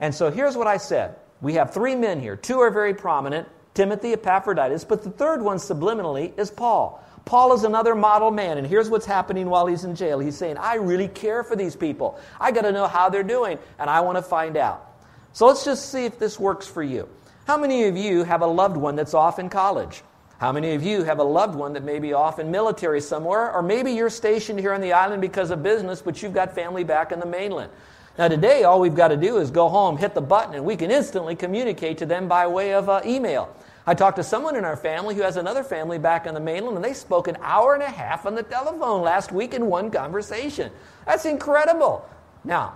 And 0.00 0.14
so 0.14 0.30
here's 0.30 0.56
what 0.56 0.66
I 0.66 0.78
said. 0.78 1.16
We 1.42 1.54
have 1.54 1.74
three 1.74 1.96
men 1.96 2.20
here. 2.20 2.36
Two 2.36 2.60
are 2.60 2.70
very 2.70 2.94
prominent. 2.94 3.46
Timothy, 3.74 4.12
Epaphroditus, 4.12 4.84
but 4.84 5.02
the 5.02 5.10
third 5.10 5.42
one 5.42 5.56
subliminally 5.56 6.38
is 6.38 6.50
Paul. 6.50 7.02
Paul 7.24 7.54
is 7.54 7.64
another 7.64 7.94
model 7.94 8.30
man, 8.30 8.58
and 8.58 8.66
here's 8.66 8.90
what's 8.90 9.06
happening 9.06 9.48
while 9.48 9.66
he's 9.66 9.84
in 9.84 9.94
jail. 9.94 10.18
He's 10.18 10.36
saying, 10.36 10.58
I 10.58 10.74
really 10.74 11.08
care 11.08 11.44
for 11.44 11.56
these 11.56 11.76
people. 11.76 12.18
I 12.40 12.50
got 12.50 12.62
to 12.62 12.72
know 12.72 12.86
how 12.86 13.08
they're 13.08 13.22
doing, 13.22 13.58
and 13.78 13.88
I 13.88 14.00
want 14.00 14.18
to 14.18 14.22
find 14.22 14.56
out. 14.56 14.90
So 15.32 15.46
let's 15.46 15.64
just 15.64 15.90
see 15.90 16.04
if 16.04 16.18
this 16.18 16.38
works 16.38 16.66
for 16.66 16.82
you. 16.82 17.08
How 17.46 17.56
many 17.56 17.84
of 17.84 17.96
you 17.96 18.24
have 18.24 18.42
a 18.42 18.46
loved 18.46 18.76
one 18.76 18.96
that's 18.96 19.14
off 19.14 19.38
in 19.38 19.48
college? 19.48 20.02
How 20.38 20.50
many 20.50 20.74
of 20.74 20.82
you 20.82 21.04
have 21.04 21.20
a 21.20 21.24
loved 21.24 21.54
one 21.54 21.74
that 21.74 21.84
may 21.84 22.00
be 22.00 22.12
off 22.12 22.40
in 22.40 22.50
military 22.50 23.00
somewhere? 23.00 23.52
Or 23.52 23.62
maybe 23.62 23.92
you're 23.92 24.10
stationed 24.10 24.58
here 24.58 24.72
on 24.72 24.80
the 24.80 24.92
island 24.92 25.22
because 25.22 25.50
of 25.50 25.62
business, 25.62 26.02
but 26.02 26.20
you've 26.20 26.34
got 26.34 26.54
family 26.54 26.82
back 26.82 27.12
in 27.12 27.20
the 27.20 27.26
mainland. 27.26 27.70
Now, 28.18 28.28
today, 28.28 28.64
all 28.64 28.78
we've 28.78 28.94
got 28.94 29.08
to 29.08 29.16
do 29.16 29.38
is 29.38 29.50
go 29.50 29.70
home, 29.70 29.96
hit 29.96 30.14
the 30.14 30.20
button, 30.20 30.54
and 30.54 30.66
we 30.66 30.76
can 30.76 30.90
instantly 30.90 31.34
communicate 31.34 31.96
to 31.98 32.06
them 32.06 32.28
by 32.28 32.46
way 32.46 32.74
of 32.74 32.90
uh, 32.90 33.00
email. 33.06 33.54
I 33.86 33.94
talked 33.94 34.16
to 34.16 34.22
someone 34.22 34.54
in 34.54 34.66
our 34.66 34.76
family 34.76 35.14
who 35.14 35.22
has 35.22 35.38
another 35.38 35.64
family 35.64 35.98
back 35.98 36.26
on 36.26 36.34
the 36.34 36.40
mainland, 36.40 36.76
and 36.76 36.84
they 36.84 36.92
spoke 36.92 37.26
an 37.26 37.38
hour 37.40 37.72
and 37.72 37.82
a 37.82 37.88
half 37.88 38.26
on 38.26 38.34
the 38.34 38.42
telephone 38.42 39.00
last 39.00 39.32
week 39.32 39.54
in 39.54 39.64
one 39.64 39.90
conversation. 39.90 40.70
That's 41.06 41.24
incredible. 41.24 42.06
Now, 42.44 42.74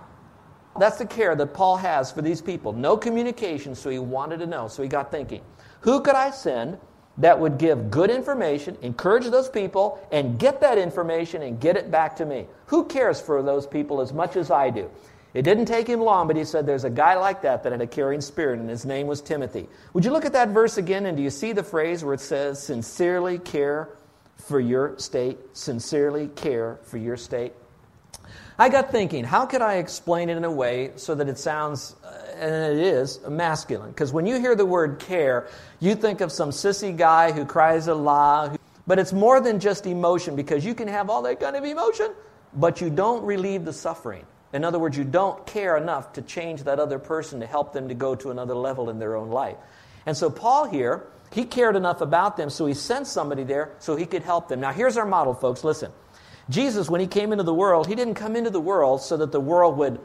that's 0.79 0.97
the 0.97 1.05
care 1.05 1.35
that 1.35 1.53
Paul 1.53 1.77
has 1.77 2.11
for 2.11 2.23
these 2.23 2.41
people. 2.41 2.73
No 2.73 2.97
communication, 2.97 3.75
so 3.75 3.91
he 3.91 3.99
wanted 3.99 4.39
to 4.39 4.47
know. 4.47 4.67
So 4.67 4.81
he 4.81 4.89
got 4.89 5.11
thinking 5.11 5.41
who 5.81 6.01
could 6.01 6.15
I 6.15 6.31
send 6.31 6.79
that 7.19 7.39
would 7.39 7.59
give 7.59 7.91
good 7.91 8.09
information, 8.09 8.75
encourage 8.81 9.25
those 9.25 9.49
people, 9.49 9.99
and 10.11 10.37
get 10.39 10.59
that 10.61 10.77
information 10.77 11.43
and 11.43 11.59
get 11.59 11.77
it 11.77 11.91
back 11.91 12.15
to 12.17 12.25
me? 12.25 12.47
Who 12.67 12.85
cares 12.85 13.21
for 13.21 13.41
those 13.43 13.65
people 13.67 14.01
as 14.01 14.13
much 14.13 14.35
as 14.35 14.51
I 14.51 14.71
do? 14.71 14.89
It 15.33 15.41
didn't 15.43 15.65
take 15.65 15.87
him 15.87 16.01
long, 16.01 16.27
but 16.27 16.35
he 16.35 16.45
said 16.45 16.65
there's 16.65 16.85
a 16.85 16.89
guy 16.89 17.15
like 17.15 17.41
that 17.41 17.63
that 17.63 17.71
had 17.71 17.81
a 17.81 17.87
caring 17.87 18.21
spirit, 18.21 18.59
and 18.59 18.69
his 18.69 18.85
name 18.85 19.07
was 19.07 19.21
Timothy. 19.21 19.67
Would 19.93 20.05
you 20.05 20.11
look 20.11 20.25
at 20.25 20.33
that 20.33 20.49
verse 20.49 20.77
again, 20.77 21.05
and 21.05 21.17
do 21.17 21.23
you 21.23 21.29
see 21.29 21.51
the 21.51 21.63
phrase 21.63 22.03
where 22.03 22.13
it 22.13 22.21
says, 22.21 22.61
sincerely 22.63 23.37
care 23.37 23.89
for 24.37 24.59
your 24.59 24.97
state? 24.97 25.37
Sincerely 25.53 26.29
care 26.29 26.79
for 26.83 26.97
your 26.97 27.17
state? 27.17 27.53
I 28.59 28.69
got 28.69 28.89
thinking, 28.91 29.23
how 29.23 29.45
could 29.45 29.61
I 29.61 29.75
explain 29.75 30.29
it 30.29 30.37
in 30.37 30.43
a 30.43 30.51
way 30.51 30.91
so 30.95 31.13
that 31.13 31.29
it 31.29 31.37
sounds, 31.37 31.95
uh, 32.03 32.35
and 32.37 32.79
it 32.79 32.83
is, 32.83 33.19
masculine? 33.27 33.89
Because 33.89 34.11
when 34.11 34.25
you 34.25 34.39
hear 34.39 34.55
the 34.55 34.65
word 34.65 34.97
care, 34.97 35.47
you 35.79 35.93
think 35.93 36.21
of 36.21 36.31
some 36.31 36.49
sissy 36.49 36.95
guy 36.95 37.31
who 37.31 37.45
cries 37.45 37.87
Allah, 37.87 38.49
who, 38.51 38.57
but 38.87 38.97
it's 38.97 39.13
more 39.13 39.39
than 39.39 39.59
just 39.59 39.85
emotion 39.85 40.35
because 40.35 40.65
you 40.65 40.73
can 40.73 40.87
have 40.87 41.09
all 41.11 41.21
that 41.21 41.39
kind 41.39 41.55
of 41.55 41.63
emotion, 41.63 42.11
but 42.55 42.81
you 42.81 42.89
don't 42.89 43.23
relieve 43.23 43.63
the 43.63 43.73
suffering. 43.73 44.25
In 44.53 44.63
other 44.63 44.79
words, 44.79 44.97
you 44.97 45.03
don't 45.03 45.45
care 45.45 45.77
enough 45.77 46.13
to 46.13 46.21
change 46.21 46.63
that 46.63 46.79
other 46.79 46.99
person 46.99 47.41
to 47.41 47.45
help 47.45 47.73
them 47.73 47.89
to 47.89 47.93
go 47.93 48.15
to 48.15 48.31
another 48.31 48.55
level 48.55 48.89
in 48.89 48.99
their 48.99 49.15
own 49.15 49.29
life. 49.29 49.57
And 50.05 50.15
so, 50.15 50.29
Paul 50.29 50.65
here, 50.65 51.07
he 51.31 51.43
cared 51.43 51.75
enough 51.75 52.01
about 52.01 52.37
them, 52.37 52.49
so 52.49 52.65
he 52.65 52.73
sent 52.73 53.07
somebody 53.07 53.43
there 53.43 53.71
so 53.79 53.95
he 53.95 54.05
could 54.05 54.23
help 54.23 54.47
them. 54.47 54.61
Now, 54.61 54.71
here's 54.71 54.97
our 54.97 55.05
model, 55.05 55.33
folks. 55.33 55.63
Listen. 55.63 55.91
Jesus, 56.49 56.89
when 56.89 57.01
he 57.01 57.07
came 57.07 57.31
into 57.31 57.43
the 57.43 57.53
world, 57.53 57.87
he 57.87 57.95
didn't 57.95 58.15
come 58.15 58.35
into 58.35 58.49
the 58.49 58.61
world 58.61 59.01
so 59.01 59.17
that 59.17 59.31
the 59.31 59.39
world 59.39 59.77
would 59.77 59.99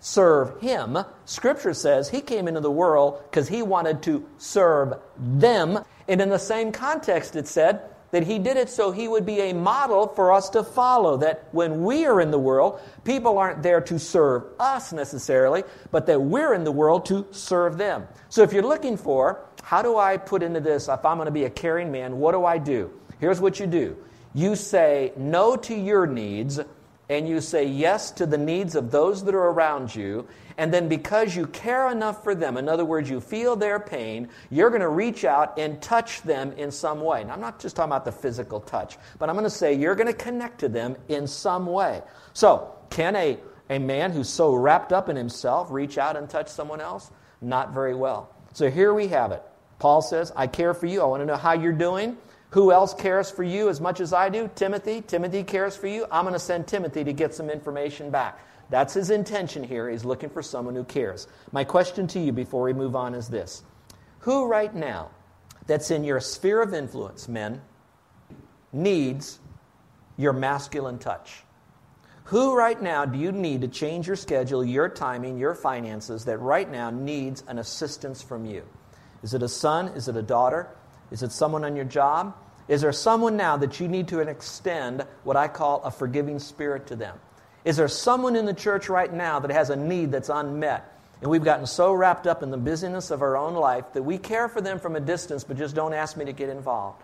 serve 0.00 0.60
him. 0.60 0.98
Scripture 1.24 1.74
says 1.74 2.08
he 2.08 2.20
came 2.20 2.48
into 2.48 2.60
the 2.60 2.70
world 2.70 3.22
because 3.30 3.48
he 3.48 3.62
wanted 3.62 4.02
to 4.02 4.26
serve 4.38 4.94
them. 5.16 5.78
And 6.08 6.20
in 6.20 6.28
the 6.28 6.38
same 6.38 6.72
context, 6.72 7.36
it 7.36 7.46
said 7.46 7.82
that 8.16 8.22
he 8.22 8.38
did 8.38 8.56
it 8.56 8.70
so 8.70 8.92
he 8.92 9.08
would 9.08 9.26
be 9.26 9.40
a 9.40 9.52
model 9.52 10.08
for 10.08 10.32
us 10.32 10.48
to 10.48 10.64
follow. 10.64 11.18
That 11.18 11.48
when 11.52 11.82
we 11.84 12.06
are 12.06 12.18
in 12.22 12.30
the 12.30 12.38
world, 12.38 12.80
people 13.04 13.36
aren't 13.36 13.62
there 13.62 13.82
to 13.82 13.98
serve 13.98 14.44
us 14.58 14.90
necessarily, 14.90 15.64
but 15.90 16.06
that 16.06 16.22
we're 16.22 16.54
in 16.54 16.64
the 16.64 16.72
world 16.72 17.04
to 17.06 17.26
serve 17.30 17.76
them. 17.76 18.08
So 18.30 18.42
if 18.42 18.54
you're 18.54 18.62
looking 18.62 18.96
for, 18.96 19.44
how 19.62 19.82
do 19.82 19.98
I 19.98 20.16
put 20.16 20.42
into 20.42 20.60
this, 20.60 20.88
if 20.88 21.04
I'm 21.04 21.18
going 21.18 21.26
to 21.26 21.30
be 21.30 21.44
a 21.44 21.50
caring 21.50 21.92
man, 21.92 22.16
what 22.16 22.32
do 22.32 22.46
I 22.46 22.56
do? 22.56 22.90
Here's 23.20 23.38
what 23.38 23.60
you 23.60 23.66
do 23.66 23.94
you 24.32 24.56
say 24.56 25.12
no 25.18 25.54
to 25.54 25.74
your 25.74 26.06
needs 26.06 26.58
and 27.08 27.28
you 27.28 27.40
say 27.40 27.66
yes 27.66 28.10
to 28.12 28.26
the 28.26 28.38
needs 28.38 28.74
of 28.74 28.90
those 28.90 29.24
that 29.24 29.34
are 29.34 29.50
around 29.50 29.94
you, 29.94 30.26
and 30.58 30.72
then 30.72 30.88
because 30.88 31.36
you 31.36 31.46
care 31.46 31.90
enough 31.90 32.24
for 32.24 32.34
them, 32.34 32.56
in 32.56 32.68
other 32.68 32.84
words, 32.84 33.08
you 33.08 33.20
feel 33.20 33.56
their 33.56 33.78
pain, 33.78 34.28
you're 34.50 34.70
going 34.70 34.80
to 34.80 34.88
reach 34.88 35.24
out 35.24 35.58
and 35.58 35.80
touch 35.80 36.22
them 36.22 36.52
in 36.52 36.70
some 36.70 37.00
way. 37.00 37.22
Now, 37.24 37.34
I'm 37.34 37.40
not 37.40 37.60
just 37.60 37.76
talking 37.76 37.90
about 37.90 38.04
the 38.04 38.12
physical 38.12 38.60
touch, 38.60 38.96
but 39.18 39.28
I'm 39.28 39.36
going 39.36 39.44
to 39.44 39.50
say 39.50 39.74
you're 39.74 39.94
going 39.94 40.06
to 40.06 40.12
connect 40.12 40.60
to 40.60 40.68
them 40.68 40.96
in 41.08 41.26
some 41.26 41.66
way. 41.66 42.02
So, 42.32 42.72
can 42.90 43.14
a, 43.16 43.38
a 43.68 43.78
man 43.78 44.12
who's 44.12 44.28
so 44.28 44.54
wrapped 44.54 44.92
up 44.92 45.08
in 45.08 45.16
himself 45.16 45.70
reach 45.70 45.98
out 45.98 46.16
and 46.16 46.28
touch 46.28 46.48
someone 46.48 46.80
else? 46.80 47.10
Not 47.40 47.74
very 47.74 47.94
well. 47.94 48.34
So, 48.54 48.70
here 48.70 48.94
we 48.94 49.08
have 49.08 49.32
it. 49.32 49.42
Paul 49.78 50.00
says, 50.00 50.32
I 50.34 50.46
care 50.46 50.72
for 50.72 50.86
you. 50.86 51.02
I 51.02 51.04
want 51.04 51.20
to 51.20 51.26
know 51.26 51.36
how 51.36 51.52
you're 51.52 51.72
doing. 51.72 52.16
Who 52.50 52.72
else 52.72 52.94
cares 52.94 53.30
for 53.30 53.42
you 53.42 53.68
as 53.68 53.80
much 53.80 54.00
as 54.00 54.12
I 54.12 54.28
do? 54.28 54.48
Timothy. 54.54 55.02
Timothy 55.02 55.42
cares 55.42 55.76
for 55.76 55.88
you. 55.88 56.06
I'm 56.10 56.24
going 56.24 56.32
to 56.32 56.38
send 56.38 56.66
Timothy 56.66 57.04
to 57.04 57.12
get 57.12 57.34
some 57.34 57.50
information 57.50 58.10
back. 58.10 58.38
That's 58.70 58.94
his 58.94 59.10
intention 59.10 59.62
here. 59.62 59.88
He's 59.88 60.04
looking 60.04 60.30
for 60.30 60.42
someone 60.42 60.74
who 60.74 60.84
cares. 60.84 61.28
My 61.52 61.64
question 61.64 62.06
to 62.08 62.20
you 62.20 62.32
before 62.32 62.62
we 62.62 62.72
move 62.72 62.96
on 62.96 63.14
is 63.14 63.28
this 63.28 63.62
Who 64.20 64.46
right 64.46 64.74
now, 64.74 65.10
that's 65.66 65.90
in 65.90 66.04
your 66.04 66.20
sphere 66.20 66.62
of 66.62 66.74
influence, 66.74 67.28
men, 67.28 67.62
needs 68.72 69.38
your 70.16 70.32
masculine 70.32 70.98
touch? 70.98 71.42
Who 72.24 72.56
right 72.56 72.80
now 72.80 73.04
do 73.04 73.18
you 73.18 73.30
need 73.30 73.60
to 73.60 73.68
change 73.68 74.08
your 74.08 74.16
schedule, 74.16 74.64
your 74.64 74.88
timing, 74.88 75.38
your 75.38 75.54
finances 75.54 76.24
that 76.24 76.38
right 76.38 76.68
now 76.68 76.90
needs 76.90 77.44
an 77.46 77.58
assistance 77.58 78.20
from 78.20 78.44
you? 78.44 78.64
Is 79.22 79.32
it 79.32 79.44
a 79.44 79.48
son? 79.48 79.88
Is 79.88 80.08
it 80.08 80.16
a 80.16 80.22
daughter? 80.22 80.68
Is 81.10 81.22
it 81.22 81.32
someone 81.32 81.64
on 81.64 81.76
your 81.76 81.84
job? 81.84 82.34
Is 82.68 82.80
there 82.80 82.92
someone 82.92 83.36
now 83.36 83.56
that 83.58 83.78
you 83.78 83.88
need 83.88 84.08
to 84.08 84.20
extend 84.20 85.06
what 85.22 85.36
I 85.36 85.48
call 85.48 85.82
a 85.84 85.90
forgiving 85.90 86.38
spirit 86.38 86.88
to 86.88 86.96
them? 86.96 87.18
Is 87.64 87.76
there 87.76 87.88
someone 87.88 88.36
in 88.36 88.46
the 88.46 88.54
church 88.54 88.88
right 88.88 89.12
now 89.12 89.40
that 89.40 89.50
has 89.50 89.70
a 89.70 89.76
need 89.76 90.12
that's 90.12 90.28
unmet? 90.28 90.92
And 91.20 91.30
we've 91.30 91.44
gotten 91.44 91.66
so 91.66 91.92
wrapped 91.92 92.26
up 92.26 92.42
in 92.42 92.50
the 92.50 92.56
busyness 92.56 93.10
of 93.10 93.22
our 93.22 93.36
own 93.36 93.54
life 93.54 93.92
that 93.94 94.02
we 94.02 94.18
care 94.18 94.48
for 94.48 94.60
them 94.60 94.78
from 94.78 94.96
a 94.96 95.00
distance, 95.00 95.44
but 95.44 95.56
just 95.56 95.74
don't 95.74 95.94
ask 95.94 96.16
me 96.16 96.24
to 96.26 96.32
get 96.32 96.48
involved. 96.48 97.02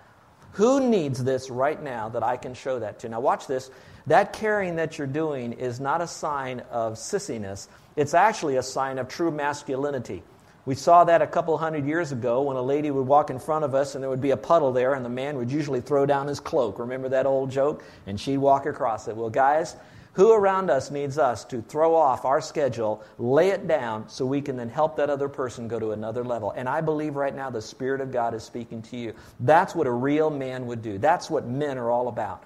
Who 0.52 0.88
needs 0.88 1.22
this 1.24 1.48
right 1.48 1.82
now 1.82 2.10
that 2.10 2.22
I 2.22 2.36
can 2.36 2.54
show 2.54 2.78
that 2.80 2.98
to? 3.00 3.08
Now, 3.08 3.20
watch 3.20 3.46
this. 3.46 3.70
That 4.06 4.34
caring 4.34 4.76
that 4.76 4.98
you're 4.98 5.06
doing 5.06 5.54
is 5.54 5.80
not 5.80 6.02
a 6.02 6.06
sign 6.06 6.60
of 6.70 6.94
sissiness, 6.94 7.68
it's 7.96 8.14
actually 8.14 8.56
a 8.56 8.62
sign 8.62 8.98
of 8.98 9.08
true 9.08 9.30
masculinity. 9.30 10.22
We 10.64 10.76
saw 10.76 11.02
that 11.04 11.22
a 11.22 11.26
couple 11.26 11.58
hundred 11.58 11.86
years 11.86 12.12
ago 12.12 12.42
when 12.42 12.56
a 12.56 12.62
lady 12.62 12.90
would 12.90 13.06
walk 13.06 13.30
in 13.30 13.40
front 13.40 13.64
of 13.64 13.74
us 13.74 13.94
and 13.94 14.02
there 14.02 14.10
would 14.10 14.20
be 14.20 14.30
a 14.30 14.36
puddle 14.36 14.72
there, 14.72 14.94
and 14.94 15.04
the 15.04 15.08
man 15.08 15.36
would 15.36 15.50
usually 15.50 15.80
throw 15.80 16.06
down 16.06 16.28
his 16.28 16.38
cloak. 16.38 16.78
Remember 16.78 17.08
that 17.08 17.26
old 17.26 17.50
joke? 17.50 17.82
And 18.06 18.20
she'd 18.20 18.38
walk 18.38 18.66
across 18.66 19.08
it. 19.08 19.16
Well, 19.16 19.28
guys, 19.28 19.74
who 20.12 20.32
around 20.32 20.70
us 20.70 20.90
needs 20.90 21.18
us 21.18 21.44
to 21.46 21.62
throw 21.62 21.96
off 21.96 22.24
our 22.24 22.40
schedule, 22.40 23.02
lay 23.18 23.48
it 23.48 23.66
down, 23.66 24.08
so 24.08 24.24
we 24.24 24.40
can 24.40 24.56
then 24.56 24.68
help 24.68 24.96
that 24.96 25.10
other 25.10 25.28
person 25.28 25.66
go 25.66 25.80
to 25.80 25.92
another 25.92 26.22
level? 26.22 26.52
And 26.52 26.68
I 26.68 26.80
believe 26.80 27.16
right 27.16 27.34
now 27.34 27.50
the 27.50 27.62
Spirit 27.62 28.00
of 28.00 28.12
God 28.12 28.32
is 28.34 28.44
speaking 28.44 28.82
to 28.82 28.96
you. 28.96 29.14
That's 29.40 29.74
what 29.74 29.86
a 29.86 29.92
real 29.92 30.30
man 30.30 30.66
would 30.66 30.82
do. 30.82 30.98
That's 30.98 31.28
what 31.28 31.46
men 31.46 31.76
are 31.76 31.90
all 31.90 32.06
about, 32.06 32.44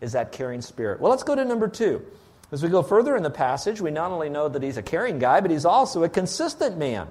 is 0.00 0.12
that 0.12 0.32
caring 0.32 0.62
spirit. 0.62 1.00
Well, 1.00 1.10
let's 1.10 1.24
go 1.24 1.34
to 1.34 1.44
number 1.44 1.68
two. 1.68 2.02
As 2.50 2.62
we 2.62 2.70
go 2.70 2.82
further 2.82 3.14
in 3.14 3.22
the 3.22 3.30
passage, 3.30 3.80
we 3.80 3.90
not 3.90 4.10
only 4.10 4.30
know 4.30 4.48
that 4.48 4.62
he's 4.62 4.78
a 4.78 4.82
caring 4.82 5.18
guy, 5.18 5.40
but 5.42 5.50
he's 5.50 5.66
also 5.66 6.04
a 6.04 6.08
consistent 6.08 6.78
man. 6.78 7.08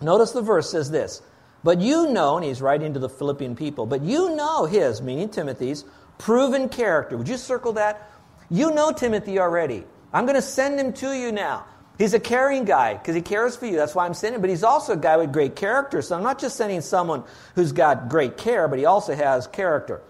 Notice 0.00 0.32
the 0.32 0.42
verse 0.42 0.70
says 0.70 0.90
this 0.90 1.22
But 1.62 1.80
you 1.80 2.08
know, 2.08 2.36
and 2.36 2.44
he's 2.44 2.62
writing 2.62 2.94
to 2.94 3.00
the 3.00 3.08
Philippian 3.08 3.56
people, 3.56 3.86
but 3.86 4.02
you 4.02 4.34
know 4.34 4.64
his, 4.64 5.02
meaning 5.02 5.28
Timothy's, 5.28 5.84
proven 6.18 6.68
character. 6.68 7.16
Would 7.16 7.28
you 7.28 7.36
circle 7.36 7.72
that? 7.74 8.10
You 8.50 8.70
know 8.72 8.92
Timothy 8.92 9.38
already. 9.38 9.84
I'm 10.12 10.24
going 10.24 10.36
to 10.36 10.42
send 10.42 10.78
him 10.78 10.92
to 10.94 11.12
you 11.12 11.30
now. 11.30 11.66
He's 11.98 12.14
a 12.14 12.20
caring 12.20 12.64
guy 12.64 12.94
because 12.94 13.14
he 13.14 13.20
cares 13.20 13.56
for 13.56 13.66
you. 13.66 13.76
That's 13.76 13.94
why 13.94 14.06
I'm 14.06 14.14
sending. 14.14 14.40
But 14.40 14.50
he's 14.50 14.64
also 14.64 14.94
a 14.94 14.96
guy 14.96 15.18
with 15.18 15.32
great 15.32 15.54
character. 15.54 16.00
So 16.00 16.16
I'm 16.16 16.22
not 16.22 16.38
just 16.38 16.56
sending 16.56 16.80
someone 16.80 17.24
who's 17.54 17.72
got 17.72 18.08
great 18.08 18.38
care, 18.38 18.68
but 18.68 18.78
he 18.78 18.86
also 18.86 19.14
has 19.14 19.46
character. 19.46 20.00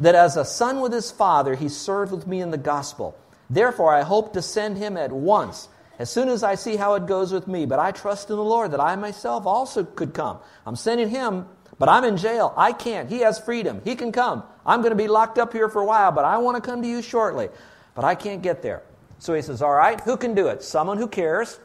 That 0.00 0.14
as 0.14 0.36
a 0.36 0.44
son 0.44 0.80
with 0.80 0.92
his 0.92 1.10
father, 1.10 1.54
he 1.54 1.68
served 1.68 2.10
with 2.10 2.26
me 2.26 2.40
in 2.40 2.50
the 2.50 2.58
gospel. 2.58 3.16
Therefore, 3.48 3.94
I 3.94 4.02
hope 4.02 4.32
to 4.32 4.42
send 4.42 4.78
him 4.78 4.96
at 4.96 5.12
once 5.12 5.68
as 5.98 6.10
soon 6.10 6.28
as 6.28 6.42
I 6.42 6.54
see 6.54 6.76
how 6.76 6.94
it 6.94 7.06
goes 7.06 7.32
with 7.32 7.48
me. 7.48 7.66
But 7.66 7.78
I 7.78 7.92
trust 7.92 8.30
in 8.30 8.36
the 8.36 8.44
Lord 8.44 8.72
that 8.72 8.80
I 8.80 8.96
myself 8.96 9.46
also 9.46 9.84
could 9.84 10.14
come. 10.14 10.38
I'm 10.66 10.76
sending 10.76 11.08
him, 11.08 11.46
but 11.78 11.88
I'm 11.88 12.04
in 12.04 12.16
jail. 12.16 12.52
I 12.56 12.72
can't. 12.72 13.08
He 13.08 13.20
has 13.20 13.38
freedom. 13.38 13.80
He 13.84 13.94
can 13.94 14.12
come. 14.12 14.42
I'm 14.64 14.80
going 14.80 14.90
to 14.90 14.96
be 14.96 15.08
locked 15.08 15.38
up 15.38 15.52
here 15.52 15.68
for 15.68 15.82
a 15.82 15.86
while, 15.86 16.12
but 16.12 16.24
I 16.24 16.38
want 16.38 16.62
to 16.62 16.70
come 16.70 16.82
to 16.82 16.88
you 16.88 17.02
shortly. 17.02 17.48
But 17.94 18.04
I 18.04 18.14
can't 18.14 18.42
get 18.42 18.62
there. 18.62 18.82
So 19.18 19.34
he 19.34 19.42
says, 19.42 19.62
All 19.62 19.72
right, 19.72 20.00
who 20.00 20.16
can 20.16 20.34
do 20.34 20.48
it? 20.48 20.62
Someone 20.62 20.98
who 20.98 21.08
cares, 21.08 21.58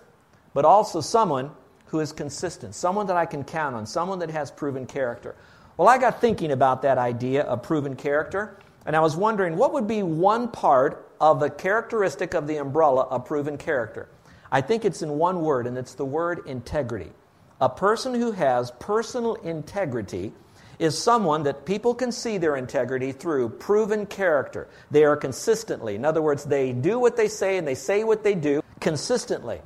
but 0.53 0.65
also 0.65 1.01
someone 1.01 1.51
who 1.88 2.00
is 2.00 2.13
consistent, 2.13 2.73
someone 2.73 3.07
that 3.07 3.17
I 3.17 3.25
can 3.25 3.43
count 3.43 3.75
on, 3.75 3.85
someone 3.85 4.19
that 4.19 4.29
has 4.29 4.50
proven 4.50 4.85
character. 4.85 5.35
Well, 5.75 5.89
I 5.89 5.97
got 5.97 6.21
thinking 6.21 6.51
about 6.51 6.81
that 6.83 6.97
idea 6.97 7.43
of 7.43 7.63
proven 7.63 7.95
character, 7.95 8.57
and 8.85 8.95
I 8.95 9.01
was 9.01 9.15
wondering 9.15 9.57
what 9.57 9.73
would 9.73 9.88
be 9.88 10.03
one 10.03 10.47
part 10.47 11.11
of 11.19 11.39
the 11.39 11.50
characteristic 11.50 12.33
of 12.33 12.47
the 12.47 12.57
umbrella 12.57 13.03
of 13.03 13.25
proven 13.25 13.57
character. 13.57 14.07
I 14.51 14.62
think 14.62 14.86
it's 14.86 15.01
in 15.01 15.17
one 15.17 15.41
word, 15.41 15.67
and 15.67 15.77
it's 15.77 15.96
the 15.96 16.05
word 16.05 16.48
integrity. 16.48 17.12
A 17.60 17.70
person 17.70 18.13
who 18.13 18.31
has 18.31 18.72
personal 18.72 19.36
integrity 19.36 20.34
is 20.79 20.98
someone 20.98 21.43
that 21.43 21.65
people 21.65 21.93
can 21.93 22.12
see 22.12 22.39
their 22.39 22.55
integrity 22.55 23.12
through 23.12 23.50
proven 23.50 24.08
character. 24.08 24.67
They 24.89 25.05
are 25.05 25.15
consistently. 25.15 25.96
In 25.96 26.03
other 26.03 26.24
words, 26.24 26.43
they 26.43 26.72
do 26.72 26.98
what 27.00 27.15
they 27.15 27.27
say 27.27 27.58
and 27.58 27.67
they 27.67 27.75
say 27.75 28.03
what 28.03 28.24
they 28.24 28.34
do 28.34 28.63
consistently. 28.79 29.62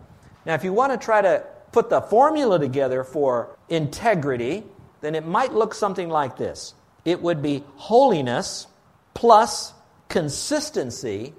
Now, 0.46 0.56
if 0.56 0.66
you 0.66 0.74
want 0.74 0.92
to 0.92 1.04
try 1.04 1.22
to 1.22 1.46
put 1.72 1.90
the 1.90 2.02
formula 2.02 2.60
together 2.60 3.06
for 3.06 3.58
integrity, 3.70 4.66
then 5.00 5.16
it 5.16 5.26
might 5.26 5.54
look 5.54 5.74
something 5.74 6.10
like 6.10 6.38
this 6.38 6.74
it 7.06 7.22
would 7.22 7.42
be 7.42 7.64
holiness 7.76 8.68
plus 9.14 9.74
consistency 10.10 11.34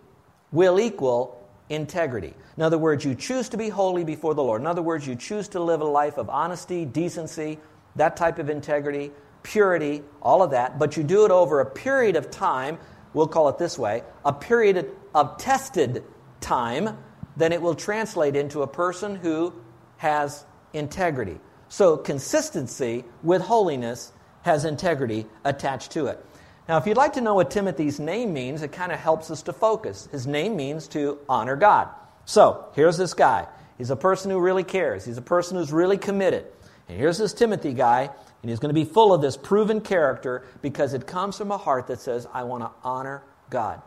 will 0.53 0.79
equal 0.81 1.36
integrity. 1.69 2.35
In 2.57 2.63
other 2.63 2.79
words, 2.79 3.05
you 3.05 3.15
choose 3.15 3.49
to 3.51 3.57
be 3.57 3.69
holy 3.69 4.05
before 4.05 4.35
the 4.35 4.43
Lord. 4.43 4.61
In 4.61 4.67
other 4.67 4.83
words, 4.83 5.07
you 5.07 5.15
choose 5.17 5.49
to 5.49 5.61
live 5.61 5.81
a 5.81 5.87
life 5.87 6.19
of 6.19 6.31
honesty, 6.31 6.85
decency, 6.85 7.59
that 7.97 8.17
type 8.17 8.39
of 8.39 8.51
integrity, 8.51 9.11
purity, 9.43 10.03
all 10.23 10.43
of 10.43 10.51
that, 10.51 10.79
but 10.79 10.97
you 10.97 11.03
do 11.03 11.25
it 11.25 11.31
over 11.31 11.61
a 11.61 11.67
period 11.67 12.17
of 12.17 12.31
time, 12.31 12.79
we'll 13.15 13.29
call 13.29 13.49
it 13.49 13.59
this 13.59 13.79
way, 13.79 14.03
a 14.25 14.33
period 14.33 14.91
of 15.15 15.39
tested 15.39 16.05
time, 16.41 16.99
then 17.37 17.53
it 17.53 17.61
will 17.61 17.75
translate 17.75 18.37
into 18.37 18.63
a 18.63 18.67
person 18.67 19.17
who 19.17 19.53
has 19.99 20.45
integrity. 20.73 21.39
So, 21.69 21.97
consistency 21.97 23.05
with 23.23 23.43
holiness 23.43 24.13
has 24.43 24.65
integrity 24.65 25.27
attached 25.45 25.91
to 25.93 26.07
it. 26.07 26.25
Now, 26.69 26.79
if 26.79 26.87
you'd 26.87 26.97
like 26.97 27.13
to 27.13 27.21
know 27.21 27.35
what 27.35 27.51
Timothy's 27.51 28.01
name 28.01 28.33
means, 28.33 28.63
it 28.63 28.73
kind 28.73 28.91
of 28.91 28.99
helps 28.99 29.31
us 29.31 29.43
to 29.43 29.53
focus. 29.53 30.09
His 30.11 30.27
name 30.27 30.57
means 30.57 30.89
to 30.89 31.19
honor 31.29 31.55
God. 31.55 31.89
So, 32.25 32.67
here's 32.75 32.97
this 32.97 33.15
guy. 33.15 33.47
He's 33.79 33.91
a 33.91 33.97
person 33.97 34.31
who 34.31 34.41
really 34.41 34.65
cares, 34.65 35.05
he's 35.05 35.19
a 35.19 35.23
person 35.23 35.57
who's 35.57 35.73
really 35.73 35.99
committed. 35.99 36.47
And 36.89 36.99
here's 36.99 37.19
this 37.19 37.33
Timothy 37.33 37.73
guy, 37.73 38.03
and 38.43 38.51
he's 38.51 38.61
going 38.61 38.75
to 38.75 38.81
be 38.81 38.85
full 38.85 39.13
of 39.13 39.21
this 39.21 39.37
proven 39.37 39.81
character 39.81 40.45
because 40.63 40.95
it 40.95 41.07
comes 41.07 41.37
from 41.37 41.51
a 41.51 41.59
heart 41.59 41.89
that 41.89 42.01
says, 42.01 42.27
I 42.33 42.45
want 42.45 42.63
to 42.63 42.71
honor 42.85 43.23
God. 43.51 43.83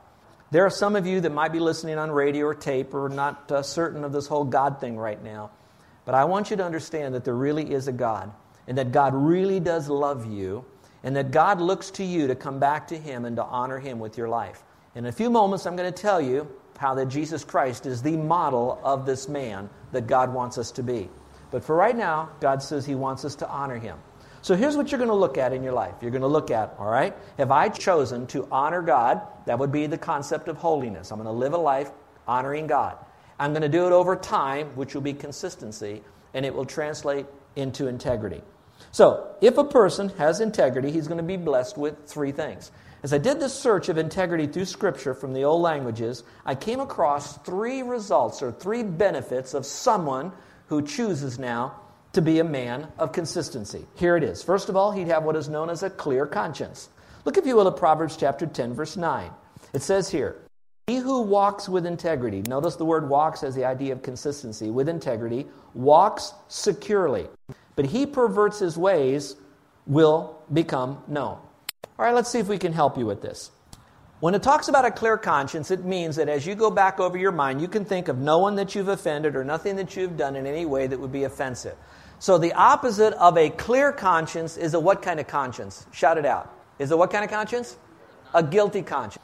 There 0.51 0.65
are 0.65 0.69
some 0.69 0.95
of 0.95 1.05
you 1.05 1.21
that 1.21 1.31
might 1.31 1.51
be 1.51 1.59
listening 1.59 1.97
on 1.97 2.11
radio 2.11 2.47
or 2.47 2.55
tape 2.55 2.93
or 2.93 3.07
not 3.07 3.51
uh, 3.51 3.61
certain 3.61 4.03
of 4.03 4.11
this 4.11 4.27
whole 4.27 4.43
God 4.43 4.81
thing 4.81 4.97
right 4.97 5.23
now. 5.23 5.51
But 6.05 6.15
I 6.15 6.25
want 6.25 6.49
you 6.49 6.57
to 6.57 6.65
understand 6.65 7.13
that 7.13 7.23
there 7.23 7.35
really 7.35 7.71
is 7.71 7.87
a 7.87 7.91
God 7.91 8.31
and 8.67 8.77
that 8.77 8.91
God 8.91 9.13
really 9.13 9.59
does 9.59 9.87
love 9.89 10.25
you 10.25 10.65
and 11.03 11.15
that 11.15 11.31
God 11.31 11.61
looks 11.61 11.91
to 11.91 12.03
you 12.03 12.27
to 12.27 12.35
come 12.35 12.59
back 12.59 12.87
to 12.89 12.97
Him 12.97 13.25
and 13.25 13.35
to 13.35 13.43
honor 13.43 13.79
Him 13.79 13.99
with 13.99 14.17
your 14.17 14.29
life. 14.29 14.63
In 14.95 15.05
a 15.05 15.11
few 15.11 15.29
moments, 15.29 15.65
I'm 15.65 15.75
going 15.75 15.91
to 15.91 16.01
tell 16.01 16.19
you 16.19 16.47
how 16.77 16.95
that 16.95 17.07
Jesus 17.07 17.43
Christ 17.43 17.85
is 17.85 18.01
the 18.01 18.17
model 18.17 18.79
of 18.83 19.05
this 19.05 19.27
man 19.27 19.69
that 19.91 20.07
God 20.07 20.33
wants 20.33 20.57
us 20.57 20.71
to 20.71 20.83
be. 20.83 21.09
But 21.51 21.63
for 21.63 21.75
right 21.75 21.95
now, 21.95 22.29
God 22.39 22.61
says 22.61 22.85
He 22.85 22.95
wants 22.95 23.25
us 23.25 23.35
to 23.35 23.49
honor 23.49 23.77
Him. 23.77 23.97
So 24.41 24.55
here's 24.55 24.77
what 24.77 24.91
you're 24.91 24.99
going 24.99 25.09
to 25.09 25.15
look 25.15 25.37
at 25.37 25.51
in 25.51 25.63
your 25.63 25.73
life. 25.73 25.95
You're 26.01 26.11
going 26.11 26.21
to 26.21 26.27
look 26.27 26.49
at, 26.49 26.73
all 26.79 26.89
right, 26.89 27.13
have 27.37 27.51
I 27.51 27.67
chosen 27.67 28.25
to 28.27 28.47
honor 28.51 28.81
God? 28.81 29.21
That 29.45 29.59
would 29.59 29.71
be 29.71 29.85
the 29.87 29.97
concept 29.97 30.47
of 30.47 30.57
holiness. 30.57 31.11
I'm 31.11 31.17
going 31.17 31.25
to 31.25 31.31
live 31.31 31.53
a 31.53 31.57
life 31.57 31.91
honoring 32.27 32.67
God. 32.67 32.97
I'm 33.37 33.51
going 33.51 33.63
to 33.63 33.69
do 33.69 33.85
it 33.85 33.91
over 33.91 34.15
time, 34.15 34.67
which 34.75 34.93
will 34.93 35.01
be 35.01 35.13
consistency, 35.13 36.03
and 36.33 36.45
it 36.45 36.53
will 36.53 36.65
translate 36.65 37.25
into 37.55 37.87
integrity. 37.87 38.41
So, 38.91 39.35
if 39.41 39.57
a 39.57 39.63
person 39.63 40.09
has 40.17 40.39
integrity, 40.39 40.91
he's 40.91 41.07
going 41.07 41.17
to 41.17 41.23
be 41.23 41.37
blessed 41.37 41.77
with 41.77 42.07
three 42.07 42.31
things. 42.31 42.71
As 43.01 43.13
I 43.13 43.17
did 43.17 43.39
this 43.39 43.53
search 43.53 43.87
of 43.87 43.97
integrity 43.97 44.45
through 44.45 44.65
Scripture 44.65 45.13
from 45.13 45.33
the 45.33 45.45
old 45.45 45.61
languages, 45.61 46.23
I 46.45 46.55
came 46.55 46.81
across 46.81 47.37
three 47.39 47.81
results 47.81 48.41
or 48.41 48.51
three 48.51 48.83
benefits 48.83 49.53
of 49.53 49.65
someone 49.65 50.33
who 50.67 50.81
chooses 50.81 51.39
now 51.39 51.79
to 52.13 52.21
be 52.21 52.39
a 52.39 52.43
man 52.43 52.87
of 52.97 53.11
consistency. 53.11 53.85
Here 53.95 54.17
it 54.17 54.23
is. 54.23 54.43
First 54.43 54.67
of 54.67 54.75
all, 54.75 54.91
he'd 54.91 55.07
have 55.07 55.23
what 55.23 55.35
is 55.35 55.47
known 55.47 55.69
as 55.69 55.83
a 55.83 55.89
clear 55.89 56.25
conscience. 56.25 56.89
Look, 57.23 57.37
if 57.37 57.45
you 57.45 57.55
will, 57.55 57.67
at 57.67 57.77
Proverbs 57.77 58.17
chapter 58.17 58.45
10, 58.45 58.73
verse 58.73 58.97
9. 58.97 59.29
It 59.73 59.81
says 59.81 60.09
here, 60.09 60.41
He 60.87 60.97
who 60.97 61.21
walks 61.21 61.69
with 61.69 61.85
integrity, 61.85 62.41
notice 62.41 62.75
the 62.75 62.85
word 62.85 63.07
walks 63.07 63.41
has 63.41 63.55
the 63.55 63.65
idea 63.65 63.93
of 63.93 64.01
consistency, 64.01 64.71
with 64.71 64.89
integrity, 64.89 65.47
walks 65.73 66.33
securely. 66.47 67.27
But 67.79 67.85
he 67.85 68.05
perverts 68.05 68.59
his 68.59 68.77
ways 68.77 69.37
will 69.87 70.37
become 70.51 71.01
known. 71.07 71.37
All 71.37 72.05
right, 72.05 72.13
let's 72.13 72.29
see 72.29 72.39
if 72.39 72.49
we 72.49 72.57
can 72.57 72.73
help 72.73 72.97
you 72.97 73.05
with 73.05 73.21
this. 73.21 73.51
When 74.19 74.35
it 74.35 74.43
talks 74.43 74.67
about 74.67 74.83
a 74.83 74.91
clear 74.91 75.17
conscience, 75.17 75.71
it 75.71 75.85
means 75.85 76.17
that 76.17 76.27
as 76.27 76.45
you 76.45 76.55
go 76.55 76.69
back 76.69 76.99
over 76.99 77.17
your 77.17 77.31
mind, 77.31 77.61
you 77.61 77.69
can 77.69 77.85
think 77.85 78.09
of 78.09 78.17
no 78.17 78.39
one 78.39 78.57
that 78.57 78.75
you've 78.75 78.89
offended 78.89 79.33
or 79.37 79.45
nothing 79.45 79.77
that 79.77 79.95
you've 79.95 80.17
done 80.17 80.35
in 80.35 80.45
any 80.45 80.65
way 80.65 80.87
that 80.87 80.99
would 80.99 81.13
be 81.13 81.23
offensive. 81.23 81.77
So 82.19 82.37
the 82.37 82.51
opposite 82.51 83.13
of 83.13 83.37
a 83.37 83.49
clear 83.49 83.93
conscience 83.93 84.57
is 84.57 84.73
a 84.73 84.79
what 84.81 85.01
kind 85.01 85.21
of 85.21 85.27
conscience? 85.27 85.87
Shout 85.93 86.17
it 86.17 86.25
out. 86.25 86.53
Is 86.79 86.91
a 86.91 86.97
what 86.97 87.11
kind 87.11 87.23
of 87.23 87.29
conscience? 87.29 87.77
A 88.33 88.43
guilty 88.43 88.81
conscience. 88.81 89.18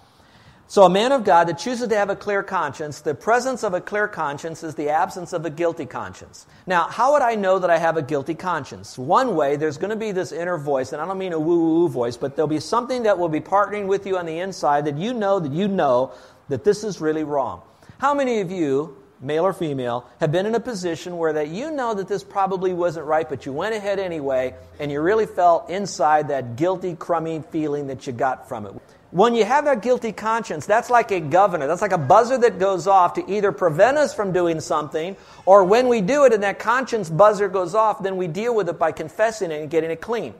So, 0.67 0.83
a 0.83 0.89
man 0.89 1.11
of 1.11 1.23
God 1.23 1.47
that 1.47 1.59
chooses 1.59 1.89
to 1.89 1.95
have 1.95 2.09
a 2.09 2.15
clear 2.15 2.41
conscience, 2.41 3.01
the 3.01 3.13
presence 3.13 3.63
of 3.63 3.75
a 3.75 3.81
clear 3.81 4.07
conscience 4.07 4.63
is 4.63 4.73
the 4.73 4.89
absence 4.89 5.31
of 5.31 5.45
a 5.45 5.51
guilty 5.51 5.85
conscience. 5.85 6.47
Now, 6.65 6.87
how 6.87 7.13
would 7.13 7.21
I 7.21 7.35
know 7.35 7.59
that 7.59 7.69
I 7.69 7.77
have 7.77 7.97
a 7.97 8.01
guilty 8.01 8.33
conscience? 8.33 8.97
One 8.97 9.35
way, 9.35 9.57
there's 9.57 9.77
going 9.77 9.91
to 9.91 9.95
be 9.95 10.11
this 10.11 10.31
inner 10.31 10.57
voice, 10.57 10.91
and 10.91 10.99
I 10.99 11.05
don't 11.05 11.19
mean 11.19 11.33
a 11.33 11.39
woo 11.39 11.81
woo 11.81 11.87
voice, 11.87 12.17
but 12.17 12.35
there'll 12.35 12.47
be 12.47 12.59
something 12.59 13.03
that 13.03 13.19
will 13.19 13.29
be 13.29 13.41
partnering 13.41 13.85
with 13.85 14.07
you 14.07 14.17
on 14.17 14.25
the 14.25 14.39
inside 14.39 14.85
that 14.85 14.97
you 14.97 15.13
know 15.13 15.39
that 15.39 15.51
you 15.51 15.67
know 15.67 16.13
that 16.49 16.63
this 16.63 16.83
is 16.83 16.99
really 16.99 17.23
wrong. 17.23 17.61
How 17.99 18.15
many 18.15 18.41
of 18.41 18.49
you, 18.49 18.97
male 19.21 19.45
or 19.45 19.53
female, 19.53 20.09
have 20.19 20.31
been 20.31 20.47
in 20.47 20.55
a 20.55 20.59
position 20.59 21.17
where 21.17 21.33
that 21.33 21.49
you 21.49 21.69
know 21.69 21.93
that 21.93 22.07
this 22.07 22.23
probably 22.23 22.73
wasn't 22.73 23.05
right, 23.05 23.29
but 23.29 23.45
you 23.45 23.53
went 23.53 23.75
ahead 23.75 23.99
anyway, 23.99 24.55
and 24.79 24.91
you 24.91 24.99
really 24.99 25.27
felt 25.27 25.69
inside 25.69 26.29
that 26.29 26.55
guilty, 26.55 26.95
crummy 26.95 27.43
feeling 27.51 27.85
that 27.87 28.07
you 28.07 28.13
got 28.13 28.49
from 28.49 28.65
it? 28.65 28.73
When 29.11 29.35
you 29.35 29.45
have 29.45 29.65
that 29.65 29.81
guilty 29.81 30.11
conscience, 30.11 30.65
that's 30.65 30.89
like 30.89 31.11
a 31.11 31.19
governor. 31.19 31.67
That's 31.67 31.81
like 31.81 31.93
a 31.93 31.97
buzzer 31.97 32.37
that 32.39 32.59
goes 32.59 32.87
off 32.87 33.13
to 33.13 33.31
either 33.31 33.51
prevent 33.51 33.97
us 33.97 34.13
from 34.13 34.33
doing 34.33 34.59
something, 34.59 35.15
or 35.45 35.63
when 35.63 35.87
we 35.87 36.01
do 36.01 36.25
it 36.25 36.33
and 36.33 36.43
that 36.43 36.59
conscience 36.59 37.09
buzzer 37.09 37.47
goes 37.47 37.75
off, 37.75 38.03
then 38.03 38.17
we 38.17 38.27
deal 38.27 38.53
with 38.53 38.67
it 38.67 38.77
by 38.77 38.91
confessing 38.91 39.51
it 39.51 39.61
and 39.61 39.69
getting 39.69 39.91
it 39.91 40.01
clean. 40.01 40.33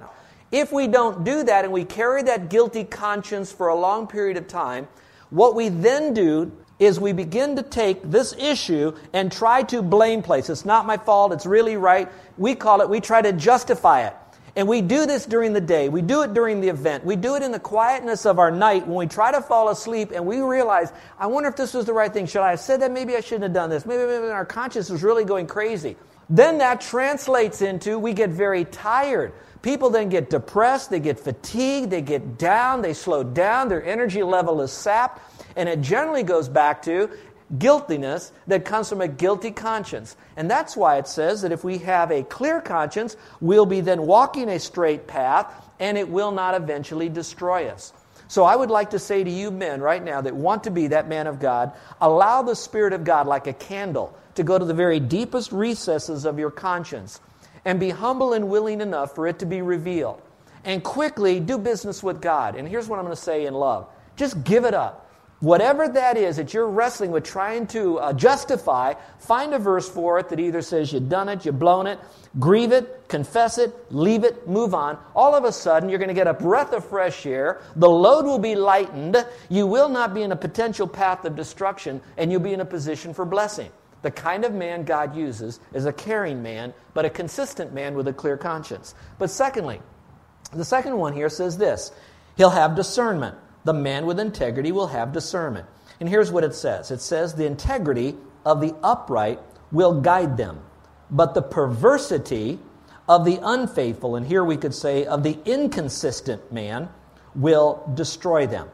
If 0.52 0.72
we 0.72 0.88
don't 0.88 1.24
do 1.24 1.44
that 1.44 1.64
and 1.64 1.74
we 1.74 1.86
carry 1.86 2.24
that 2.24 2.50
guilty 2.50 2.84
conscience 2.84 3.52
for 3.52 3.68
a 3.70 3.76
long 3.76 4.08
period 4.08 4.38
of 4.38 4.48
time, 4.48 4.88
what 5.30 5.56
we 5.56 5.70
then 5.70 6.14
do 6.14 6.52
is 6.78 7.00
we 7.00 7.14
begin 7.14 7.56
to 7.56 7.64
take 7.64 8.02
this 8.04 8.34
issue 8.34 8.94
and 9.14 9.32
try 9.32 9.64
to 9.64 9.82
blame 9.82 10.22
place. 10.22 10.50
It's 10.50 10.66
not 10.66 10.86
my 10.86 10.98
fault, 10.98 11.32
it's 11.32 11.46
really 11.46 11.78
right. 11.78 12.12
We 12.38 12.56
call 12.56 12.82
it, 12.82 12.90
we 12.90 13.00
try 13.00 13.22
to 13.22 13.32
justify 13.32 14.08
it. 14.08 14.16
And 14.56 14.70
we 14.70 14.82
do 14.82 15.06
this 15.06 15.26
during 15.26 15.52
the 15.52 15.62
day. 15.62 15.90
We 15.90 16.02
do 16.02 16.22
it 16.22 16.34
during 16.34 16.62
the 16.62 16.70
event. 16.70 17.04
We 17.04 17.18
do 17.18 17.36
it 17.36 17.44
in 17.44 17.52
the 17.52 17.60
quietness 17.60 18.26
of 18.26 18.40
our 18.40 18.52
night 18.52 18.88
when 18.88 18.96
we 18.96 19.08
try 19.08 19.32
to 19.32 19.42
fall 19.42 19.68
asleep 19.70 20.12
and 20.14 20.26
we 20.26 20.40
realize, 20.40 20.94
I 21.20 21.28
wonder 21.28 21.50
if 21.50 21.58
this 21.58 21.74
was 21.74 21.86
the 21.86 21.94
right 21.94 22.12
thing. 22.12 22.26
Should 22.26 22.42
I 22.42 22.52
have 22.52 22.62
said 22.62 22.82
that? 22.82 22.92
Maybe 22.92 23.18
I 23.18 23.20
shouldn't 23.20 23.44
have 23.44 23.54
done 23.54 23.70
this. 23.70 23.86
Maybe, 23.86 24.06
maybe 24.06 24.28
our 24.28 24.46
conscience 24.46 24.90
was 24.90 25.04
really 25.04 25.26
going 25.26 25.48
crazy. 25.48 25.98
Then 26.30 26.58
that 26.60 26.80
translates 26.82 27.62
into 27.62 28.00
we 28.00 28.14
get 28.14 28.30
very 28.30 28.66
tired. 28.66 29.34
People 29.62 29.90
then 29.90 30.10
get 30.10 30.30
depressed, 30.30 30.90
they 30.90 31.00
get 31.00 31.20
fatigued, 31.20 31.90
they 31.90 32.02
get 32.02 32.38
down, 32.38 32.82
they 32.82 32.94
slow 32.94 33.24
down, 33.24 33.68
their 33.68 33.84
energy 33.84 34.22
level 34.22 34.62
is 34.62 34.72
sapped, 34.72 35.22
and 35.56 35.68
it 35.68 35.82
generally 35.82 36.22
goes 36.24 36.48
back 36.48 36.84
to 36.84 37.10
guiltiness 37.58 38.32
that 38.48 38.66
comes 38.66 38.90
from 38.90 39.02
a 39.02 39.08
guilty 39.08 39.52
conscience. 39.52 40.16
And 40.36 40.50
that's 40.50 40.76
why 40.76 40.98
it 40.98 41.08
says 41.08 41.42
that 41.42 41.52
if 41.52 41.64
we 41.64 41.78
have 41.80 42.12
a 42.12 42.24
clear 42.24 42.62
conscience, 42.62 43.16
we'll 43.40 43.66
be 43.66 43.82
then 43.82 44.08
walking 44.08 44.50
a 44.50 44.60
straight 44.60 45.08
path 45.08 45.52
and 45.80 45.98
it 45.98 46.10
will 46.10 46.32
not 46.32 46.56
eventually 46.56 47.10
destroy 47.10 47.68
us. 47.68 47.94
So 48.28 48.44
I 48.44 48.56
would 48.56 48.72
like 48.72 48.90
to 48.92 49.00
say 49.00 49.24
to 49.24 49.30
you 49.30 49.52
men 49.52 49.82
right 49.82 50.04
now 50.04 50.22
that 50.22 50.36
want 50.36 50.64
to 50.64 50.72
be 50.72 50.88
that 50.88 51.08
man 51.08 51.28
of 51.28 51.40
God, 51.40 51.74
allow 52.02 52.42
the 52.42 52.56
Spirit 52.56 52.94
of 52.94 53.04
God 53.04 53.28
like 53.28 53.48
a 53.48 53.54
candle 53.54 54.18
to 54.36 54.44
go 54.44 54.58
to 54.58 54.66
the 54.66 54.74
very 54.74 55.00
deepest 55.00 55.52
recesses 55.52 56.26
of 56.26 56.40
your 56.40 56.52
conscience 56.52 57.20
and 57.66 57.80
be 57.80 57.90
humble 57.90 58.34
and 58.34 58.50
willing 58.50 58.82
enough 58.82 59.14
for 59.14 59.28
it 59.28 59.40
to 59.40 59.46
be 59.46 59.62
revealed. 59.62 60.22
And 60.64 60.84
quickly 60.84 61.40
do 61.40 61.60
business 61.60 62.02
with 62.02 62.22
God. 62.22 62.56
And 62.56 62.68
here's 62.68 62.88
what 62.88 62.98
I'm 62.98 63.06
going 63.06 63.16
to 63.16 63.22
say 63.22 63.46
in 63.46 63.54
love 63.54 63.88
just 64.16 64.44
give 64.44 64.66
it 64.66 64.74
up. 64.74 65.05
Whatever 65.46 65.88
that 65.90 66.18
is 66.18 66.38
that 66.38 66.56
you're 66.56 66.68
wrestling 66.68 67.12
with, 67.12 67.24
trying 67.24 67.68
to 67.68 68.00
uh, 68.00 68.14
justify, 68.14 68.96
find 69.20 69.54
a 69.54 69.60
verse 69.60 69.88
for 69.88 70.18
it 70.18 70.30
that 70.30 70.40
either 70.40 70.64
says 70.64 70.92
you've 70.92 71.08
done 71.08 71.30
it, 71.30 71.46
you've 71.46 71.60
blown 71.60 71.86
it, 71.86 72.00
grieve 72.40 72.72
it, 72.72 73.08
confess 73.10 73.60
it, 73.60 73.72
leave 73.94 74.24
it, 74.24 74.48
move 74.48 74.74
on. 74.74 74.98
All 75.16 75.36
of 75.36 75.44
a 75.44 75.52
sudden, 75.52 75.88
you're 75.88 76.00
going 76.00 76.08
to 76.08 76.16
get 76.16 76.26
a 76.26 76.34
breath 76.34 76.74
of 76.74 76.84
fresh 76.90 77.28
air. 77.28 77.62
The 77.76 77.88
load 77.88 78.26
will 78.26 78.40
be 78.40 78.56
lightened. 78.56 79.24
You 79.48 79.68
will 79.68 79.88
not 79.88 80.16
be 80.16 80.24
in 80.24 80.32
a 80.32 80.36
potential 80.36 80.88
path 80.88 81.26
of 81.26 81.36
destruction, 81.36 82.02
and 82.18 82.32
you'll 82.32 82.42
be 82.42 82.54
in 82.54 82.62
a 82.62 82.66
position 82.66 83.14
for 83.14 83.24
blessing. 83.24 83.70
The 84.02 84.10
kind 84.10 84.46
of 84.46 84.52
man 84.52 84.84
God 84.84 85.16
uses 85.16 85.60
is 85.76 85.86
a 85.86 85.94
caring 85.94 86.42
man, 86.42 86.74
but 86.96 87.06
a 87.06 87.10
consistent 87.12 87.72
man 87.72 87.94
with 87.94 88.08
a 88.08 88.14
clear 88.14 88.36
conscience. 88.36 88.96
But 89.20 89.30
secondly, 89.30 89.80
the 90.54 90.66
second 90.66 90.98
one 90.98 91.14
here 91.14 91.30
says 91.30 91.56
this 91.56 91.92
He'll 92.36 92.50
have 92.50 92.76
discernment 92.76 93.38
the 93.66 93.74
man 93.74 94.06
with 94.06 94.20
integrity 94.20 94.72
will 94.72 94.88
have 94.88 95.12
discernment. 95.12 95.68
And 96.00 96.08
here's 96.08 96.32
what 96.32 96.44
it 96.46 96.56
says 96.56 96.92
it 96.92 97.02
says, 97.02 97.34
The 97.36 97.46
integrity 97.46 98.16
of 98.46 98.62
the 98.62 98.74
upright 98.82 99.40
will 99.72 100.00
guide 100.00 100.38
them, 100.38 100.62
but 101.12 101.34
the 101.34 101.42
perversity 101.42 102.60
of 103.10 103.26
the 103.26 103.40
unfaithful, 103.42 104.16
and 104.16 104.26
here 104.26 104.44
we 104.44 104.58
could 104.58 104.74
say 104.74 105.06
of 105.06 105.24
the 105.24 105.38
inconsistent 105.46 106.52
man, 106.52 106.90
will 107.36 107.84
destroy 107.94 108.48
them. 108.48 108.70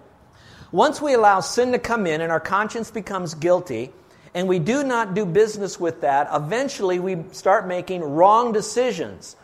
Once 0.71 1.01
we 1.01 1.13
allow 1.13 1.39
sin 1.39 1.71
to 1.71 1.80
come 1.80 2.06
in 2.06 2.21
and 2.21 2.32
our 2.32 2.39
conscience 2.39 2.91
becomes 2.91 3.34
guilty, 3.34 3.91
and 4.34 4.47
we 4.47 4.60
do 4.60 4.84
not 4.84 5.13
do 5.13 5.25
business 5.25 5.80
with 5.80 6.01
that, 6.01 6.30
eventually 6.32 6.99
we 6.99 7.17
start 7.32 7.67
making 7.67 8.01
wrong 8.01 8.54
decisions 8.54 9.36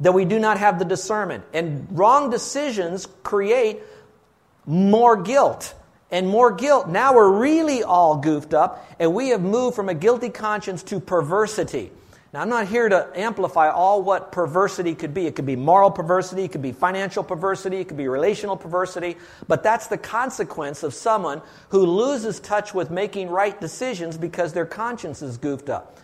that 0.00 0.12
we 0.12 0.24
do 0.24 0.38
not 0.38 0.58
have 0.58 0.78
the 0.78 0.84
discernment. 0.84 1.44
And 1.52 1.88
wrong 1.90 2.30
decisions 2.30 3.06
create 3.24 3.80
more 4.68 5.16
guilt 5.16 5.74
and 6.10 6.28
more 6.28 6.52
guilt. 6.52 6.88
Now 6.88 7.14
we're 7.14 7.38
really 7.40 7.82
all 7.82 8.18
goofed 8.18 8.54
up, 8.54 8.86
and 8.98 9.14
we 9.14 9.30
have 9.30 9.40
moved 9.40 9.74
from 9.74 9.88
a 9.88 9.94
guilty 9.94 10.30
conscience 10.30 10.82
to 10.84 11.00
perversity. 11.00 11.90
Now, 12.32 12.42
I'm 12.42 12.50
not 12.50 12.68
here 12.68 12.90
to 12.90 13.08
amplify 13.14 13.70
all 13.70 14.02
what 14.02 14.32
perversity 14.32 14.94
could 14.94 15.14
be. 15.14 15.26
It 15.26 15.34
could 15.34 15.46
be 15.46 15.56
moral 15.56 15.90
perversity, 15.90 16.44
it 16.44 16.52
could 16.52 16.60
be 16.60 16.72
financial 16.72 17.24
perversity, 17.24 17.78
it 17.78 17.88
could 17.88 17.96
be 17.96 18.06
relational 18.06 18.54
perversity, 18.54 19.16
but 19.46 19.62
that's 19.62 19.86
the 19.86 19.96
consequence 19.96 20.82
of 20.82 20.92
someone 20.92 21.40
who 21.70 21.86
loses 21.86 22.38
touch 22.38 22.74
with 22.74 22.90
making 22.90 23.30
right 23.30 23.58
decisions 23.58 24.18
because 24.18 24.52
their 24.52 24.66
conscience 24.66 25.22
is 25.22 25.38
goofed 25.38 25.70
up. 25.70 25.96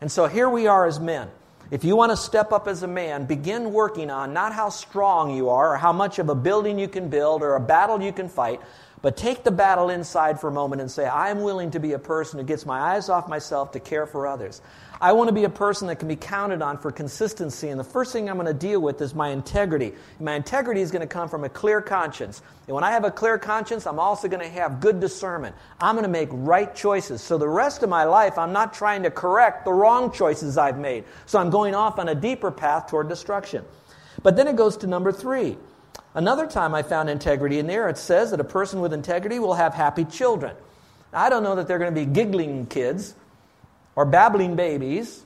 And 0.00 0.10
so 0.10 0.26
here 0.26 0.50
we 0.50 0.66
are 0.66 0.86
as 0.86 0.98
men. 0.98 1.28
If 1.70 1.84
you 1.84 1.96
want 1.96 2.12
to 2.12 2.16
step 2.16 2.50
up 2.50 2.66
as 2.66 2.82
a 2.82 2.88
man, 2.88 3.26
begin 3.26 3.74
working 3.74 4.10
on 4.10 4.32
not 4.32 4.54
how 4.54 4.70
strong 4.70 5.36
you 5.36 5.50
are 5.50 5.74
or 5.74 5.76
how 5.76 5.92
much 5.92 6.18
of 6.18 6.30
a 6.30 6.34
building 6.34 6.78
you 6.78 6.88
can 6.88 7.10
build 7.10 7.42
or 7.42 7.56
a 7.56 7.60
battle 7.60 8.00
you 8.00 8.10
can 8.10 8.30
fight, 8.30 8.62
but 9.02 9.18
take 9.18 9.44
the 9.44 9.50
battle 9.50 9.90
inside 9.90 10.40
for 10.40 10.48
a 10.48 10.52
moment 10.52 10.80
and 10.80 10.90
say, 10.90 11.06
I'm 11.06 11.42
willing 11.42 11.70
to 11.72 11.78
be 11.78 11.92
a 11.92 11.98
person 11.98 12.38
who 12.38 12.46
gets 12.46 12.64
my 12.64 12.94
eyes 12.94 13.10
off 13.10 13.28
myself 13.28 13.72
to 13.72 13.80
care 13.80 14.06
for 14.06 14.26
others. 14.26 14.62
I 15.00 15.12
want 15.12 15.28
to 15.28 15.34
be 15.34 15.44
a 15.44 15.50
person 15.50 15.86
that 15.88 16.00
can 16.00 16.08
be 16.08 16.16
counted 16.16 16.60
on 16.60 16.76
for 16.76 16.90
consistency. 16.90 17.68
And 17.68 17.78
the 17.78 17.84
first 17.84 18.12
thing 18.12 18.28
I'm 18.28 18.36
going 18.36 18.48
to 18.48 18.54
deal 18.54 18.80
with 18.80 19.00
is 19.00 19.14
my 19.14 19.28
integrity. 19.28 19.92
My 20.18 20.34
integrity 20.34 20.80
is 20.80 20.90
going 20.90 21.02
to 21.02 21.06
come 21.06 21.28
from 21.28 21.44
a 21.44 21.48
clear 21.48 21.80
conscience. 21.80 22.42
And 22.66 22.74
when 22.74 22.82
I 22.82 22.90
have 22.90 23.04
a 23.04 23.10
clear 23.10 23.38
conscience, 23.38 23.86
I'm 23.86 24.00
also 24.00 24.26
going 24.26 24.42
to 24.42 24.48
have 24.48 24.80
good 24.80 24.98
discernment. 24.98 25.54
I'm 25.80 25.94
going 25.94 26.02
to 26.02 26.08
make 26.08 26.28
right 26.32 26.74
choices. 26.74 27.22
So 27.22 27.38
the 27.38 27.48
rest 27.48 27.84
of 27.84 27.88
my 27.88 28.04
life, 28.04 28.38
I'm 28.38 28.52
not 28.52 28.74
trying 28.74 29.04
to 29.04 29.10
correct 29.10 29.64
the 29.64 29.72
wrong 29.72 30.10
choices 30.10 30.58
I've 30.58 30.78
made. 30.78 31.04
So 31.26 31.38
I'm 31.38 31.50
going 31.50 31.76
off 31.76 32.00
on 32.00 32.08
a 32.08 32.14
deeper 32.14 32.50
path 32.50 32.88
toward 32.88 33.08
destruction. 33.08 33.64
But 34.24 34.34
then 34.34 34.48
it 34.48 34.56
goes 34.56 34.76
to 34.78 34.88
number 34.88 35.12
three. 35.12 35.56
Another 36.14 36.48
time 36.48 36.74
I 36.74 36.82
found 36.82 37.08
integrity 37.08 37.60
in 37.60 37.68
there, 37.68 37.88
it 37.88 37.98
says 37.98 38.32
that 38.32 38.40
a 38.40 38.44
person 38.44 38.80
with 38.80 38.92
integrity 38.92 39.38
will 39.38 39.54
have 39.54 39.74
happy 39.74 40.04
children. 40.04 40.56
I 41.12 41.30
don't 41.30 41.44
know 41.44 41.54
that 41.54 41.68
they're 41.68 41.78
going 41.78 41.94
to 41.94 42.00
be 42.00 42.06
giggling 42.06 42.66
kids 42.66 43.14
or 43.98 44.04
babbling 44.04 44.54
babies 44.54 45.24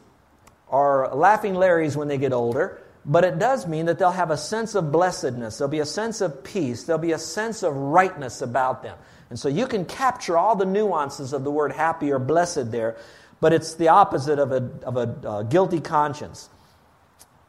or 0.67 1.11
laughing 1.13 1.53
Larrys 1.53 1.95
when 1.95 2.09
they 2.09 2.17
get 2.17 2.33
older, 2.33 2.81
but 3.05 3.23
it 3.23 3.39
does 3.39 3.67
mean 3.67 3.85
that 3.85 3.99
they'll 3.99 4.11
have 4.11 4.31
a 4.31 4.37
sense 4.39 4.75
of 4.75 4.91
blessedness. 4.91 5.59
There'll 5.59 5.71
be 5.71 5.81
a 5.81 5.85
sense 5.85 6.23
of 6.23 6.43
peace. 6.43 6.85
There'll 6.85 6.99
be 6.99 7.13
a 7.13 7.19
sense 7.19 7.63
of 7.63 7.77
rightness 7.77 8.41
about 8.41 8.83
them. 8.83 8.97
And 9.29 9.39
so 9.39 9.51
you 9.51 9.67
can 9.67 9.85
capture 9.85 10.39
all 10.39 10.57
the 10.57 10.65
nuances 10.65 11.35
of 11.35 11.45
the 11.45 11.51
word 11.51 11.73
happy 11.73 12.11
or 12.13 12.19
blessed 12.19 12.73
there. 12.73 12.97
but 13.41 13.53
it's 13.53 13.75
the 13.75 13.89
opposite 13.89 14.39
of 14.39 14.53
a, 14.53 14.71
of 14.87 14.97
a 14.97 15.29
uh, 15.29 15.43
guilty 15.43 15.81
conscience. 15.81 16.49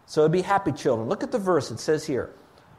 So 0.06 0.24
it'd 0.24 0.34
be 0.34 0.42
happy 0.42 0.74
children. 0.74 1.08
Look 1.08 1.24
at 1.24 1.32
the 1.32 1.40
verse. 1.40 1.72
It 1.72 1.80
says 1.80 2.06
here 2.06 2.32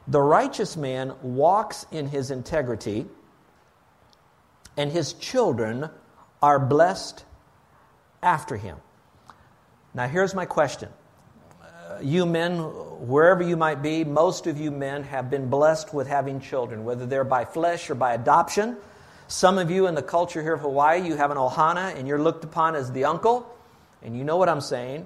The 0.07 0.21
righteous 0.21 0.77
man 0.77 1.15
walks 1.23 1.87
in 1.91 2.09
his 2.09 2.29
integrity, 2.29 3.07
and 4.77 4.91
his 4.91 5.13
children 5.13 5.89
are 6.43 6.59
blessed 6.59 7.25
after 8.25 8.57
him. 8.57 8.77
Now, 9.93 10.07
here's 10.07 10.35
my 10.35 10.45
question. 10.45 10.89
Uh, 11.61 11.99
you 12.01 12.25
men, 12.25 12.57
wherever 13.07 13.43
you 13.43 13.55
might 13.55 13.81
be, 13.81 14.03
most 14.03 14.47
of 14.47 14.59
you 14.59 14.71
men 14.71 15.03
have 15.03 15.29
been 15.29 15.49
blessed 15.49 15.93
with 15.93 16.07
having 16.07 16.41
children, 16.41 16.83
whether 16.83 17.05
they're 17.05 17.23
by 17.23 17.45
flesh 17.45 17.89
or 17.89 17.95
by 17.95 18.13
adoption. 18.13 18.75
Some 19.27 19.57
of 19.57 19.71
you 19.71 19.87
in 19.87 19.95
the 19.95 20.01
culture 20.01 20.41
here 20.41 20.53
of 20.53 20.61
Hawaii, 20.61 21.07
you 21.07 21.15
have 21.15 21.31
an 21.31 21.37
ohana 21.37 21.95
and 21.95 22.07
you're 22.07 22.21
looked 22.21 22.43
upon 22.43 22.75
as 22.75 22.91
the 22.91 23.05
uncle, 23.05 23.49
and 24.01 24.17
you 24.17 24.23
know 24.23 24.37
what 24.37 24.49
I'm 24.49 24.61
saying. 24.61 25.05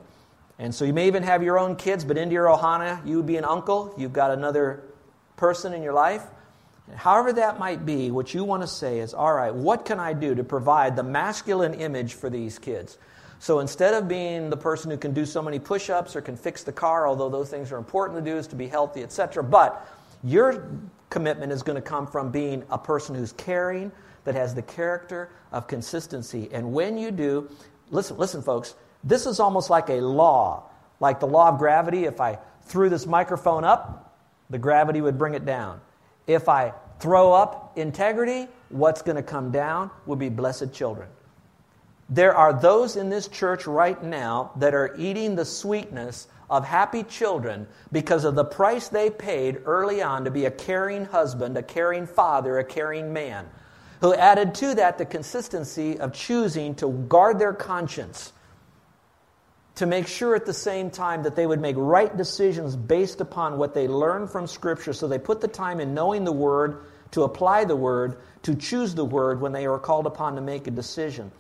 And 0.58 0.74
so 0.74 0.84
you 0.86 0.94
may 0.94 1.08
even 1.08 1.24
have 1.24 1.44
your 1.44 1.60
own 1.60 1.76
kids, 1.76 2.04
but 2.04 2.18
into 2.18 2.34
your 2.34 2.48
ohana, 2.48 3.06
you 3.06 3.18
would 3.18 3.28
be 3.28 3.38
an 3.38 3.46
uncle. 3.46 3.94
You've 3.98 4.14
got 4.14 4.32
another 4.32 4.84
person 5.38 5.74
in 5.74 5.84
your 5.84 5.94
life. 5.94 6.24
However, 6.96 7.34
that 7.34 7.60
might 7.60 7.86
be, 7.86 8.12
what 8.12 8.34
you 8.34 8.44
want 8.44 8.64
to 8.64 8.68
say 8.68 9.00
is, 9.00 9.14
all 9.14 9.34
right, 9.34 9.54
what 9.54 9.86
can 9.86 10.00
I 10.00 10.14
do 10.14 10.36
to 10.36 10.44
provide 10.44 10.96
the 10.96 11.04
masculine 11.04 11.74
image 11.76 12.14
for 12.14 12.30
these 12.30 12.60
kids? 12.60 12.98
So 13.40 13.60
instead 13.60 13.94
of 13.94 14.08
being 14.08 14.50
the 14.50 14.58
person 14.58 14.92
who 14.92 14.98
can 14.98 15.14
do 15.14 15.26
so 15.26 15.42
many 15.42 15.60
push 15.60 15.90
ups 15.90 16.16
or 16.16 16.22
can 16.22 16.36
fix 16.36 16.64
the 16.64 16.74
car, 16.74 17.08
although 17.08 17.30
those 17.30 17.50
things 17.50 17.72
are 17.72 17.78
important 17.78 18.24
to 18.24 18.32
do, 18.32 18.38
is 18.38 18.48
to 18.48 18.56
be 18.56 18.68
healthy, 18.68 19.02
etc., 19.04 19.44
but 19.44 19.88
your 20.24 20.68
commitment 21.10 21.52
is 21.52 21.64
going 21.64 21.76
to 21.78 21.82
come 21.82 22.06
from 22.06 22.32
being 22.32 22.64
a 22.70 22.78
person 22.78 23.16
who's 23.16 23.32
caring, 23.32 23.92
that 24.26 24.36
has 24.36 24.54
the 24.54 24.62
character 24.62 25.30
of 25.52 25.68
consistency. 25.68 26.50
And 26.52 26.74
when 26.74 26.98
you 26.98 27.12
do, 27.12 27.50
listen, 27.90 28.18
listen, 28.18 28.42
folks, 28.42 28.76
this 29.04 29.26
is 29.26 29.40
almost 29.40 29.70
like 29.70 29.90
a 29.90 30.02
law, 30.02 30.70
like 31.00 31.20
the 31.20 31.28
law 31.28 31.50
of 31.50 31.58
gravity. 31.58 32.06
If 32.06 32.20
I 32.20 32.38
threw 32.64 32.90
this 32.90 33.08
microphone 33.08 33.64
up, 33.64 34.18
the 34.50 34.58
gravity 34.58 35.02
would 35.02 35.18
bring 35.18 35.34
it 35.34 35.46
down. 35.46 35.82
If 36.30 36.48
I 36.48 36.74
throw 37.00 37.34
up 37.34 37.74
integrity, 37.76 38.48
what's 38.70 39.02
going 39.02 39.16
to 39.16 39.24
come 39.24 39.50
down 39.50 39.90
will 40.06 40.16
be 40.16 40.30
blessed 40.30 40.72
children. 40.72 41.10
There 42.08 42.36
are 42.36 42.54
those 42.54 42.98
in 42.98 43.10
this 43.10 43.28
church 43.28 43.66
right 43.66 44.02
now 44.04 44.52
that 44.58 44.76
are 44.76 44.96
eating 44.96 45.36
the 45.36 45.44
sweetness 45.44 46.28
of 46.48 46.66
happy 46.66 47.02
children 47.02 47.68
because 47.92 48.26
of 48.26 48.36
the 48.36 48.46
price 48.46 48.90
they 48.90 49.10
paid 49.10 49.64
early 49.66 50.04
on 50.04 50.24
to 50.24 50.30
be 50.30 50.46
a 50.46 50.52
caring 50.52 51.06
husband, 51.06 51.58
a 51.58 51.64
caring 51.64 52.06
father, 52.06 52.60
a 52.60 52.64
caring 52.64 53.12
man 53.12 53.48
who 54.02 54.14
added 54.14 54.54
to 54.54 54.76
that 54.76 55.00
the 55.00 55.06
consistency 55.06 56.00
of 56.00 56.14
choosing 56.14 56.76
to 56.76 56.92
guard 57.10 57.40
their 57.40 57.54
conscience, 57.54 58.34
to 59.80 59.86
make 59.86 60.08
sure 60.08 60.36
at 60.36 60.46
the 60.46 60.54
same 60.54 60.92
time 60.92 61.24
that 61.24 61.38
they 61.38 61.48
would 61.48 61.62
make 61.62 61.78
right 61.78 62.18
decisions 62.18 62.76
based 62.76 63.22
upon 63.22 63.58
what 63.58 63.74
they 63.74 63.88
learned 63.88 64.30
from 64.30 64.46
Scripture. 64.46 64.92
So 64.92 65.08
they 65.08 65.18
put 65.18 65.40
the 65.40 65.48
time 65.48 65.80
in 65.80 65.94
knowing 65.94 66.26
the 66.26 66.34
Word, 66.34 66.84
to 67.12 67.24
apply 67.24 67.64
the 67.64 67.78
Word, 67.78 68.18
to 68.44 68.56
choose 68.56 68.94
the 68.94 69.06
Word 69.06 69.40
when 69.40 69.54
they 69.54 69.66
are 69.66 69.80
called 69.80 70.06
upon 70.06 70.36
to 70.36 70.42
make 70.42 70.68
a 70.68 70.72
decision. 70.72 71.32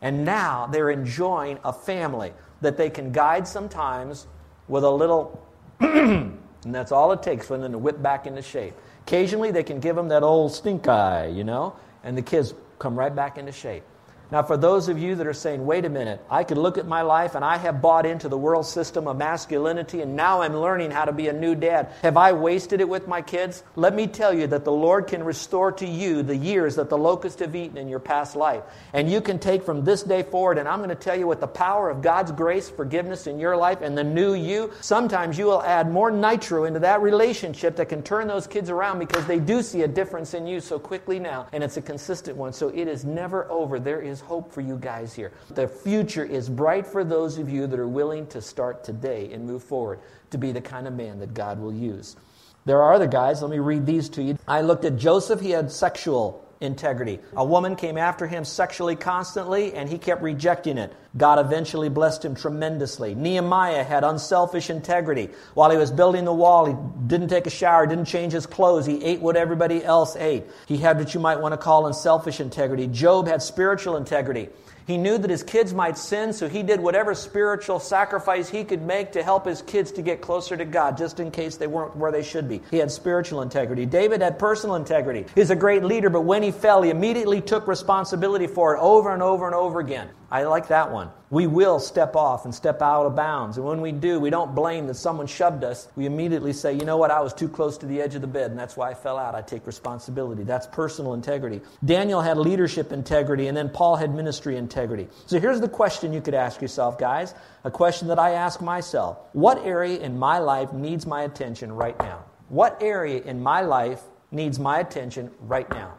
And 0.00 0.24
now 0.24 0.66
they're 0.66 0.88
enjoying 0.88 1.58
a 1.62 1.74
family 1.74 2.32
that 2.62 2.78
they 2.78 2.88
can 2.88 3.12
guide 3.12 3.46
sometimes 3.46 4.26
with 4.66 4.82
a 4.82 4.90
little, 4.90 5.46
and 5.80 6.38
that's 6.64 6.90
all 6.90 7.12
it 7.12 7.22
takes 7.22 7.46
for 7.46 7.58
them 7.58 7.72
to 7.72 7.78
whip 7.78 8.00
back 8.00 8.26
into 8.26 8.40
shape. 8.40 8.72
Occasionally, 9.06 9.50
they 9.50 9.62
can 9.62 9.78
give 9.78 9.94
them 9.94 10.08
that 10.08 10.22
old 10.22 10.54
stink 10.54 10.88
eye, 10.88 11.26
you 11.26 11.44
know, 11.44 11.76
and 12.02 12.16
the 12.16 12.22
kids 12.22 12.54
come 12.78 12.98
right 12.98 13.14
back 13.14 13.36
into 13.36 13.52
shape. 13.52 13.84
Now, 14.30 14.42
for 14.42 14.58
those 14.58 14.90
of 14.90 14.98
you 14.98 15.14
that 15.14 15.26
are 15.26 15.32
saying, 15.32 15.64
wait 15.64 15.86
a 15.86 15.88
minute, 15.88 16.20
I 16.30 16.44
could 16.44 16.58
look 16.58 16.76
at 16.76 16.86
my 16.86 17.00
life 17.00 17.34
and 17.34 17.42
I 17.42 17.56
have 17.56 17.80
bought 17.80 18.04
into 18.04 18.28
the 18.28 18.36
world 18.36 18.66
system 18.66 19.08
of 19.08 19.16
masculinity 19.16 20.02
and 20.02 20.16
now 20.16 20.42
I'm 20.42 20.54
learning 20.54 20.90
how 20.90 21.06
to 21.06 21.12
be 21.12 21.28
a 21.28 21.32
new 21.32 21.54
dad. 21.54 21.92
Have 22.02 22.18
I 22.18 22.32
wasted 22.32 22.82
it 22.82 22.88
with 22.88 23.08
my 23.08 23.22
kids? 23.22 23.62
Let 23.74 23.94
me 23.94 24.06
tell 24.06 24.34
you 24.34 24.46
that 24.48 24.66
the 24.66 24.72
Lord 24.72 25.06
can 25.06 25.24
restore 25.24 25.72
to 25.72 25.86
you 25.86 26.22
the 26.22 26.36
years 26.36 26.76
that 26.76 26.90
the 26.90 26.98
locusts 26.98 27.40
have 27.40 27.56
eaten 27.56 27.78
in 27.78 27.88
your 27.88 28.00
past 28.00 28.36
life. 28.36 28.62
And 28.92 29.10
you 29.10 29.22
can 29.22 29.38
take 29.38 29.62
from 29.62 29.84
this 29.84 30.02
day 30.02 30.22
forward, 30.22 30.58
and 30.58 30.68
I'm 30.68 30.80
going 30.80 30.90
to 30.90 30.94
tell 30.94 31.18
you 31.18 31.26
with 31.26 31.40
the 31.40 31.46
power 31.46 31.88
of 31.88 32.02
God's 32.02 32.32
grace, 32.32 32.68
forgiveness 32.68 33.26
in 33.26 33.38
your 33.38 33.56
life, 33.56 33.80
and 33.80 33.96
the 33.96 34.04
new 34.04 34.34
you, 34.34 34.72
sometimes 34.80 35.38
you 35.38 35.46
will 35.46 35.62
add 35.62 35.90
more 35.90 36.10
nitro 36.10 36.64
into 36.64 36.80
that 36.80 37.00
relationship 37.00 37.76
that 37.76 37.88
can 37.88 38.02
turn 38.02 38.28
those 38.28 38.46
kids 38.46 38.68
around 38.68 38.98
because 38.98 39.26
they 39.26 39.38
do 39.38 39.62
see 39.62 39.82
a 39.82 39.88
difference 39.88 40.34
in 40.34 40.46
you 40.46 40.60
so 40.60 40.78
quickly 40.78 41.18
now, 41.18 41.46
and 41.52 41.64
it's 41.64 41.78
a 41.78 41.82
consistent 41.82 42.36
one. 42.36 42.52
So 42.52 42.68
it 42.68 42.88
is 42.88 43.06
never 43.06 43.50
over. 43.50 43.80
There 43.80 44.02
is 44.02 44.17
hope 44.20 44.52
for 44.52 44.60
you 44.60 44.76
guys 44.76 45.14
here. 45.14 45.32
The 45.50 45.68
future 45.68 46.24
is 46.24 46.48
bright 46.48 46.86
for 46.86 47.04
those 47.04 47.38
of 47.38 47.48
you 47.48 47.66
that 47.66 47.78
are 47.78 47.88
willing 47.88 48.26
to 48.28 48.40
start 48.40 48.84
today 48.84 49.32
and 49.32 49.46
move 49.46 49.62
forward 49.62 50.00
to 50.30 50.38
be 50.38 50.52
the 50.52 50.60
kind 50.60 50.86
of 50.86 50.94
man 50.94 51.18
that 51.20 51.34
God 51.34 51.58
will 51.58 51.74
use. 51.74 52.16
There 52.64 52.82
are 52.82 52.92
other 52.92 53.06
guys. 53.06 53.40
Let 53.40 53.50
me 53.50 53.58
read 53.58 53.86
these 53.86 54.08
to 54.10 54.22
you. 54.22 54.38
I 54.46 54.60
looked 54.60 54.84
at 54.84 54.96
Joseph. 54.96 55.40
He 55.40 55.50
had 55.50 55.70
sexual 55.70 56.44
integrity. 56.60 57.20
A 57.36 57.44
woman 57.44 57.76
came 57.76 57.96
after 57.96 58.26
him 58.26 58.44
sexually 58.44 58.96
constantly, 58.96 59.74
and 59.74 59.88
he 59.88 59.98
kept 59.98 60.22
rejecting 60.22 60.78
it. 60.78 60.92
God 61.16 61.38
eventually 61.38 61.88
blessed 61.88 62.24
him 62.24 62.34
tremendously. 62.34 63.14
Nehemiah 63.14 63.84
had 63.84 64.04
unselfish 64.04 64.70
integrity. 64.70 65.30
While 65.54 65.70
he 65.70 65.76
was 65.76 65.90
building 65.90 66.24
the 66.24 66.32
wall, 66.32 66.66
he 66.66 66.74
didn't 67.06 67.28
take 67.28 67.46
a 67.46 67.50
shower, 67.50 67.86
didn't 67.86 68.06
change 68.06 68.32
his 68.32 68.46
clothes. 68.46 68.86
He 68.86 69.02
ate 69.04 69.20
what 69.20 69.36
everybody 69.36 69.84
else 69.84 70.16
ate. 70.16 70.44
He 70.66 70.76
had 70.76 70.98
what 70.98 71.14
you 71.14 71.20
might 71.20 71.40
want 71.40 71.52
to 71.52 71.58
call 71.58 71.86
unselfish 71.86 72.40
integrity. 72.40 72.86
Job 72.86 73.26
had 73.26 73.42
spiritual 73.42 73.96
integrity. 73.96 74.48
He 74.88 74.96
knew 74.96 75.18
that 75.18 75.28
his 75.28 75.42
kids 75.42 75.74
might 75.74 75.98
sin, 75.98 76.32
so 76.32 76.48
he 76.48 76.62
did 76.62 76.80
whatever 76.80 77.14
spiritual 77.14 77.78
sacrifice 77.78 78.48
he 78.48 78.64
could 78.64 78.80
make 78.80 79.12
to 79.12 79.22
help 79.22 79.44
his 79.44 79.60
kids 79.60 79.92
to 79.92 80.00
get 80.00 80.22
closer 80.22 80.56
to 80.56 80.64
God, 80.64 80.96
just 80.96 81.20
in 81.20 81.30
case 81.30 81.58
they 81.58 81.66
weren't 81.66 81.94
where 81.94 82.10
they 82.10 82.22
should 82.22 82.48
be. 82.48 82.62
He 82.70 82.78
had 82.78 82.90
spiritual 82.90 83.42
integrity. 83.42 83.84
David 83.84 84.22
had 84.22 84.38
personal 84.38 84.76
integrity. 84.76 85.26
He's 85.34 85.50
a 85.50 85.56
great 85.56 85.84
leader, 85.84 86.08
but 86.08 86.22
when 86.22 86.42
he 86.42 86.50
fell, 86.50 86.80
he 86.80 86.88
immediately 86.88 87.42
took 87.42 87.68
responsibility 87.68 88.46
for 88.46 88.74
it 88.74 88.80
over 88.80 89.12
and 89.12 89.22
over 89.22 89.44
and 89.44 89.54
over 89.54 89.78
again. 89.78 90.08
I 90.30 90.42
like 90.44 90.68
that 90.68 90.92
one. 90.92 91.10
We 91.30 91.46
will 91.46 91.80
step 91.80 92.14
off 92.14 92.44
and 92.44 92.54
step 92.54 92.82
out 92.82 93.06
of 93.06 93.16
bounds. 93.16 93.56
And 93.56 93.64
when 93.64 93.80
we 93.80 93.92
do, 93.92 94.20
we 94.20 94.28
don't 94.28 94.54
blame 94.54 94.86
that 94.86 94.94
someone 94.94 95.26
shoved 95.26 95.64
us. 95.64 95.88
We 95.96 96.04
immediately 96.04 96.52
say, 96.52 96.74
you 96.74 96.84
know 96.84 96.98
what, 96.98 97.10
I 97.10 97.20
was 97.20 97.32
too 97.32 97.48
close 97.48 97.78
to 97.78 97.86
the 97.86 98.00
edge 98.00 98.14
of 98.14 98.20
the 98.20 98.26
bed, 98.26 98.50
and 98.50 98.60
that's 98.60 98.76
why 98.76 98.90
I 98.90 98.94
fell 98.94 99.16
out. 99.16 99.34
I 99.34 99.40
take 99.40 99.66
responsibility. 99.66 100.42
That's 100.42 100.66
personal 100.66 101.14
integrity. 101.14 101.62
Daniel 101.82 102.20
had 102.20 102.36
leadership 102.36 102.92
integrity, 102.92 103.46
and 103.46 103.56
then 103.56 103.70
Paul 103.70 103.96
had 103.96 104.14
ministry 104.14 104.58
integrity. 104.58 105.08
So 105.24 105.40
here's 105.40 105.62
the 105.62 105.68
question 105.68 106.12
you 106.12 106.20
could 106.20 106.34
ask 106.34 106.60
yourself, 106.60 106.98
guys. 106.98 107.34
A 107.64 107.70
question 107.70 108.08
that 108.08 108.18
I 108.18 108.32
ask 108.32 108.60
myself 108.60 109.18
What 109.32 109.64
area 109.64 109.98
in 109.98 110.18
my 110.18 110.38
life 110.38 110.74
needs 110.74 111.06
my 111.06 111.22
attention 111.22 111.72
right 111.72 111.98
now? 111.98 112.24
What 112.50 112.82
area 112.82 113.22
in 113.22 113.42
my 113.42 113.62
life 113.62 114.02
needs 114.30 114.58
my 114.58 114.80
attention 114.80 115.30
right 115.40 115.68
now? 115.70 115.94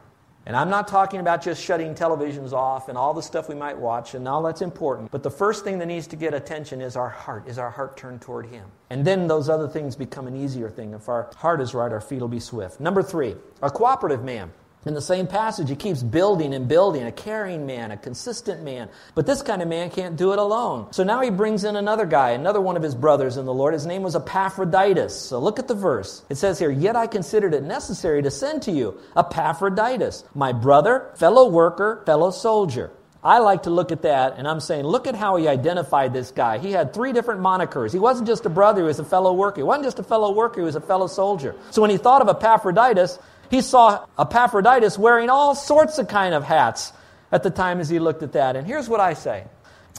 And 0.50 0.58
I'm 0.58 0.72
not 0.72 0.88
talking 0.88 1.20
about 1.20 1.44
just 1.44 1.64
shutting 1.64 1.94
televisions 1.94 2.54
off 2.54 2.90
and 2.90 2.98
all 2.98 3.14
the 3.14 3.22
stuff 3.22 3.50
we 3.50 3.54
might 3.54 3.78
watch, 3.78 4.16
and 4.16 4.28
all 4.28 4.42
that's 4.42 4.64
important. 4.64 5.12
But 5.12 5.22
the 5.22 5.30
first 5.30 5.64
thing 5.64 5.78
that 5.78 5.86
needs 5.86 6.08
to 6.08 6.16
get 6.16 6.34
attention 6.34 6.82
is 6.82 6.96
our 6.96 7.08
heart. 7.08 7.48
Is 7.48 7.60
our 7.60 7.70
heart 7.70 7.96
turned 7.98 8.20
toward 8.20 8.48
Him? 8.48 8.66
And 8.90 9.06
then 9.06 9.28
those 9.28 9.48
other 9.48 9.68
things 9.68 9.96
become 9.96 10.26
an 10.26 10.36
easier 10.36 10.68
thing. 10.68 10.96
If 10.96 11.08
our 11.08 11.30
heart 11.38 11.62
is 11.62 11.76
right, 11.76 11.92
our 11.92 12.02
feet 12.02 12.20
will 12.20 12.28
be 12.28 12.40
swift. 12.40 12.80
Number 12.80 13.04
three, 13.04 13.36
a 13.62 13.70
cooperative 13.70 14.24
man. 14.24 14.52
In 14.86 14.94
the 14.94 15.02
same 15.02 15.28
passage, 15.28 15.68
he 15.68 15.76
keeps 15.76 16.02
building 16.02 16.54
and 16.54 16.66
building 16.66 17.04
a 17.04 17.12
caring 17.12 17.66
man, 17.66 17.92
a 17.92 17.98
consistent 17.98 18.64
man. 18.64 18.88
But 19.14 19.26
this 19.26 19.42
kind 19.42 19.62
of 19.62 19.68
man 19.68 19.90
can't 19.90 20.16
do 20.16 20.32
it 20.32 20.40
alone. 20.40 20.94
So 20.94 21.04
now 21.04 21.20
he 21.20 21.30
brings 21.30 21.66
in 21.66 21.76
another 21.76 22.06
guy, 22.06 22.30
another 22.30 22.62
one 22.62 22.78
of 22.78 22.84
his 22.84 22.96
brothers 22.96 23.36
in 23.36 23.46
the 23.46 23.54
Lord. 23.54 23.74
His 23.74 23.86
name 23.86 24.04
was 24.04 24.16
Epaphroditus. 24.16 25.20
So 25.20 25.40
look 25.40 25.60
at 25.60 25.68
the 25.68 25.76
verse. 25.76 26.24
It 26.30 26.36
says 26.36 26.60
here, 26.60 26.72
Yet 26.72 26.96
I 26.96 27.08
considered 27.08 27.54
it 27.54 27.64
necessary 27.64 28.22
to 28.24 28.32
send 28.32 28.62
to 28.64 28.72
you 28.72 28.98
Epaphroditus, 29.18 30.24
my 30.34 30.54
brother, 30.54 31.12
fellow 31.18 31.50
worker, 31.50 32.02
fellow 32.06 32.32
soldier. 32.32 32.92
I 33.22 33.40
like 33.40 33.64
to 33.64 33.70
look 33.70 33.92
at 33.92 34.04
that 34.04 34.36
and 34.38 34.48
I'm 34.48 34.62
saying, 34.62 34.86
look 34.86 35.06
at 35.06 35.14
how 35.14 35.36
he 35.36 35.50
identified 35.50 36.14
this 36.14 36.32
guy. 36.32 36.58
He 36.58 36.72
had 36.72 36.94
three 36.94 37.12
different 37.12 37.42
monikers. 37.42 37.92
He 37.92 38.00
wasn't 38.00 38.28
just 38.28 38.46
a 38.46 38.50
brother, 38.50 38.82
he 38.82 38.88
was 38.88 39.00
a 39.00 39.04
fellow 39.04 39.34
worker. 39.34 39.58
He 39.58 39.64
wasn't 39.64 39.84
just 39.84 40.00
a 40.00 40.04
fellow 40.04 40.32
worker, 40.32 40.62
he 40.62 40.66
was 40.66 40.76
a 40.76 40.82
fellow 40.82 41.08
soldier. 41.08 41.54
So 41.72 41.82
when 41.82 41.92
he 41.92 41.98
thought 41.98 42.22
of 42.22 42.30
Epaphroditus, 42.30 43.20
he 43.50 43.62
saw 43.62 44.06
Epaphroditus 44.18 44.98
wearing 44.98 45.30
all 45.30 45.56
sorts 45.56 45.98
of 45.98 46.08
kind 46.08 46.34
of 46.34 46.44
hats 46.44 46.94
at 47.32 47.44
the 47.44 47.50
time 47.50 47.80
as 47.80 47.90
he 47.90 48.00
looked 48.00 48.24
at 48.24 48.34
that. 48.34 48.56
And 48.56 48.66
here's 48.66 48.90
what 48.90 49.00
I 49.00 49.14
say, 49.14 49.44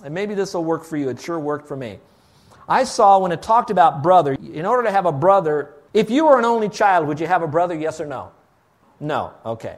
and 0.05 0.15
maybe 0.15 0.35
this 0.35 0.55
will 0.55 0.65
work 0.65 0.85
for 0.85 0.97
you. 0.97 1.09
It 1.09 1.21
sure 1.21 1.39
worked 1.39 1.69
for 1.69 1.77
me. 1.77 1.99
I 2.69 2.85
saw 2.85 3.19
when 3.19 3.33
it 3.33 3.43
talked 3.43 3.71
about 3.71 4.03
brother, 4.03 4.35
in 4.35 4.65
order 4.65 4.85
to 4.85 4.93
have 4.93 5.07
a 5.07 5.13
brother, 5.13 5.75
if 5.93 6.11
you 6.11 6.27
were 6.27 6.39
an 6.39 6.45
only 6.45 6.69
child, 6.69 7.09
would 7.09 7.19
you 7.19 7.27
have 7.27 7.43
a 7.43 7.49
brother, 7.49 7.75
yes 7.75 8.01
or 8.01 8.07
no? 8.07 8.31
No. 9.01 9.33
Okay. 9.45 9.77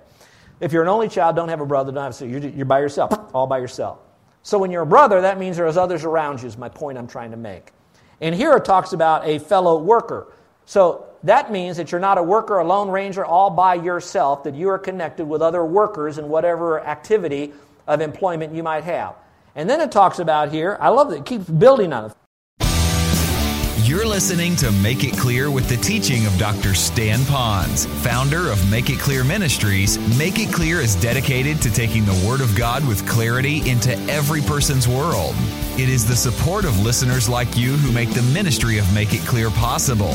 If 0.61 0.73
you're 0.73 0.83
an 0.83 0.89
only 0.89 1.09
child, 1.09 1.35
don't 1.35 1.49
have 1.49 1.61
a 1.61 1.67
brother, 1.67 1.91
don't 1.91 2.05
have 2.05 2.21
a, 2.21 2.27
you're, 2.27 2.41
you're 2.41 2.67
by 2.67 2.81
yourself, 2.81 3.13
all 3.35 3.47
by 3.47 3.59
yourself. 3.59 3.99
So 4.43 4.59
when 4.59 4.71
you're 4.71 4.83
a 4.83 4.87
brother, 4.87 5.23
that 5.23 5.39
means 5.39 5.57
there's 5.57 5.77
others 5.77 6.05
around 6.05 6.43
you, 6.43 6.49
is 6.49 6.59
my 6.59 6.69
point 6.69 6.99
I'm 6.99 7.07
trying 7.07 7.31
to 7.31 7.37
make. 7.37 7.73
And 8.21 8.35
here 8.35 8.53
it 8.57 8.65
talks 8.65 8.93
about 8.93 9.27
a 9.27 9.39
fellow 9.39 9.83
worker. 9.83 10.33
So 10.66 11.07
that 11.25 11.53
means 11.53 11.77
that 11.77 11.92
you're 11.92 12.01
not 12.01 12.18
a 12.18 12.22
worker, 12.22 12.59
a 12.59 12.64
lone 12.64 12.90
ranger, 12.90 13.25
all 13.25 13.51
by 13.51 13.75
yourself, 13.75 14.44
that 14.44 14.55
you 14.55 14.68
are 14.68 14.79
connected 14.79 15.27
with 15.27 15.42
other 15.42 15.64
workers 15.64 16.18
in 16.18 16.29
whatever 16.29 16.81
activity 16.81 17.53
of 17.87 18.01
employment 18.01 18.55
you 18.55 18.62
might 18.62 18.85
have. 18.85 19.14
And 19.55 19.68
then 19.68 19.81
it 19.81 19.92
talks 19.92 20.18
about 20.18 20.51
here, 20.51 20.79
I 20.81 20.88
love 20.88 21.11
that 21.11 21.18
it 21.18 21.27
keeps 21.27 21.44
building 21.44 21.92
on 21.92 22.07
it. 22.07 22.12
You're 23.85 24.07
listening 24.07 24.57
to 24.57 24.72
Make 24.72 25.05
It 25.05 25.18
Clear 25.18 25.51
with 25.51 25.68
the 25.68 25.77
teaching 25.77 26.25
of 26.25 26.38
Dr. 26.38 26.72
Stan 26.72 27.18
Ponz, 27.20 27.87
founder 28.03 28.51
of 28.51 28.70
Make 28.70 28.88
It 28.88 28.98
Clear 28.98 29.22
Ministries. 29.22 29.98
Make 30.16 30.38
It 30.38 30.51
Clear 30.51 30.81
is 30.81 30.94
dedicated 30.96 31.61
to 31.61 31.70
taking 31.70 32.07
the 32.07 32.25
Word 32.27 32.40
of 32.40 32.57
God 32.57 32.87
with 32.88 33.07
clarity 33.07 33.68
into 33.68 33.94
every 34.09 34.40
person's 34.40 34.88
world. 34.88 35.35
It 35.77 35.90
is 35.90 36.07
the 36.07 36.16
support 36.16 36.64
of 36.64 36.81
listeners 36.81 37.29
like 37.29 37.57
you 37.57 37.72
who 37.72 37.92
make 37.92 38.11
the 38.11 38.22
ministry 38.33 38.79
of 38.79 38.90
Make 38.94 39.12
It 39.12 39.27
Clear 39.27 39.51
possible. 39.51 40.14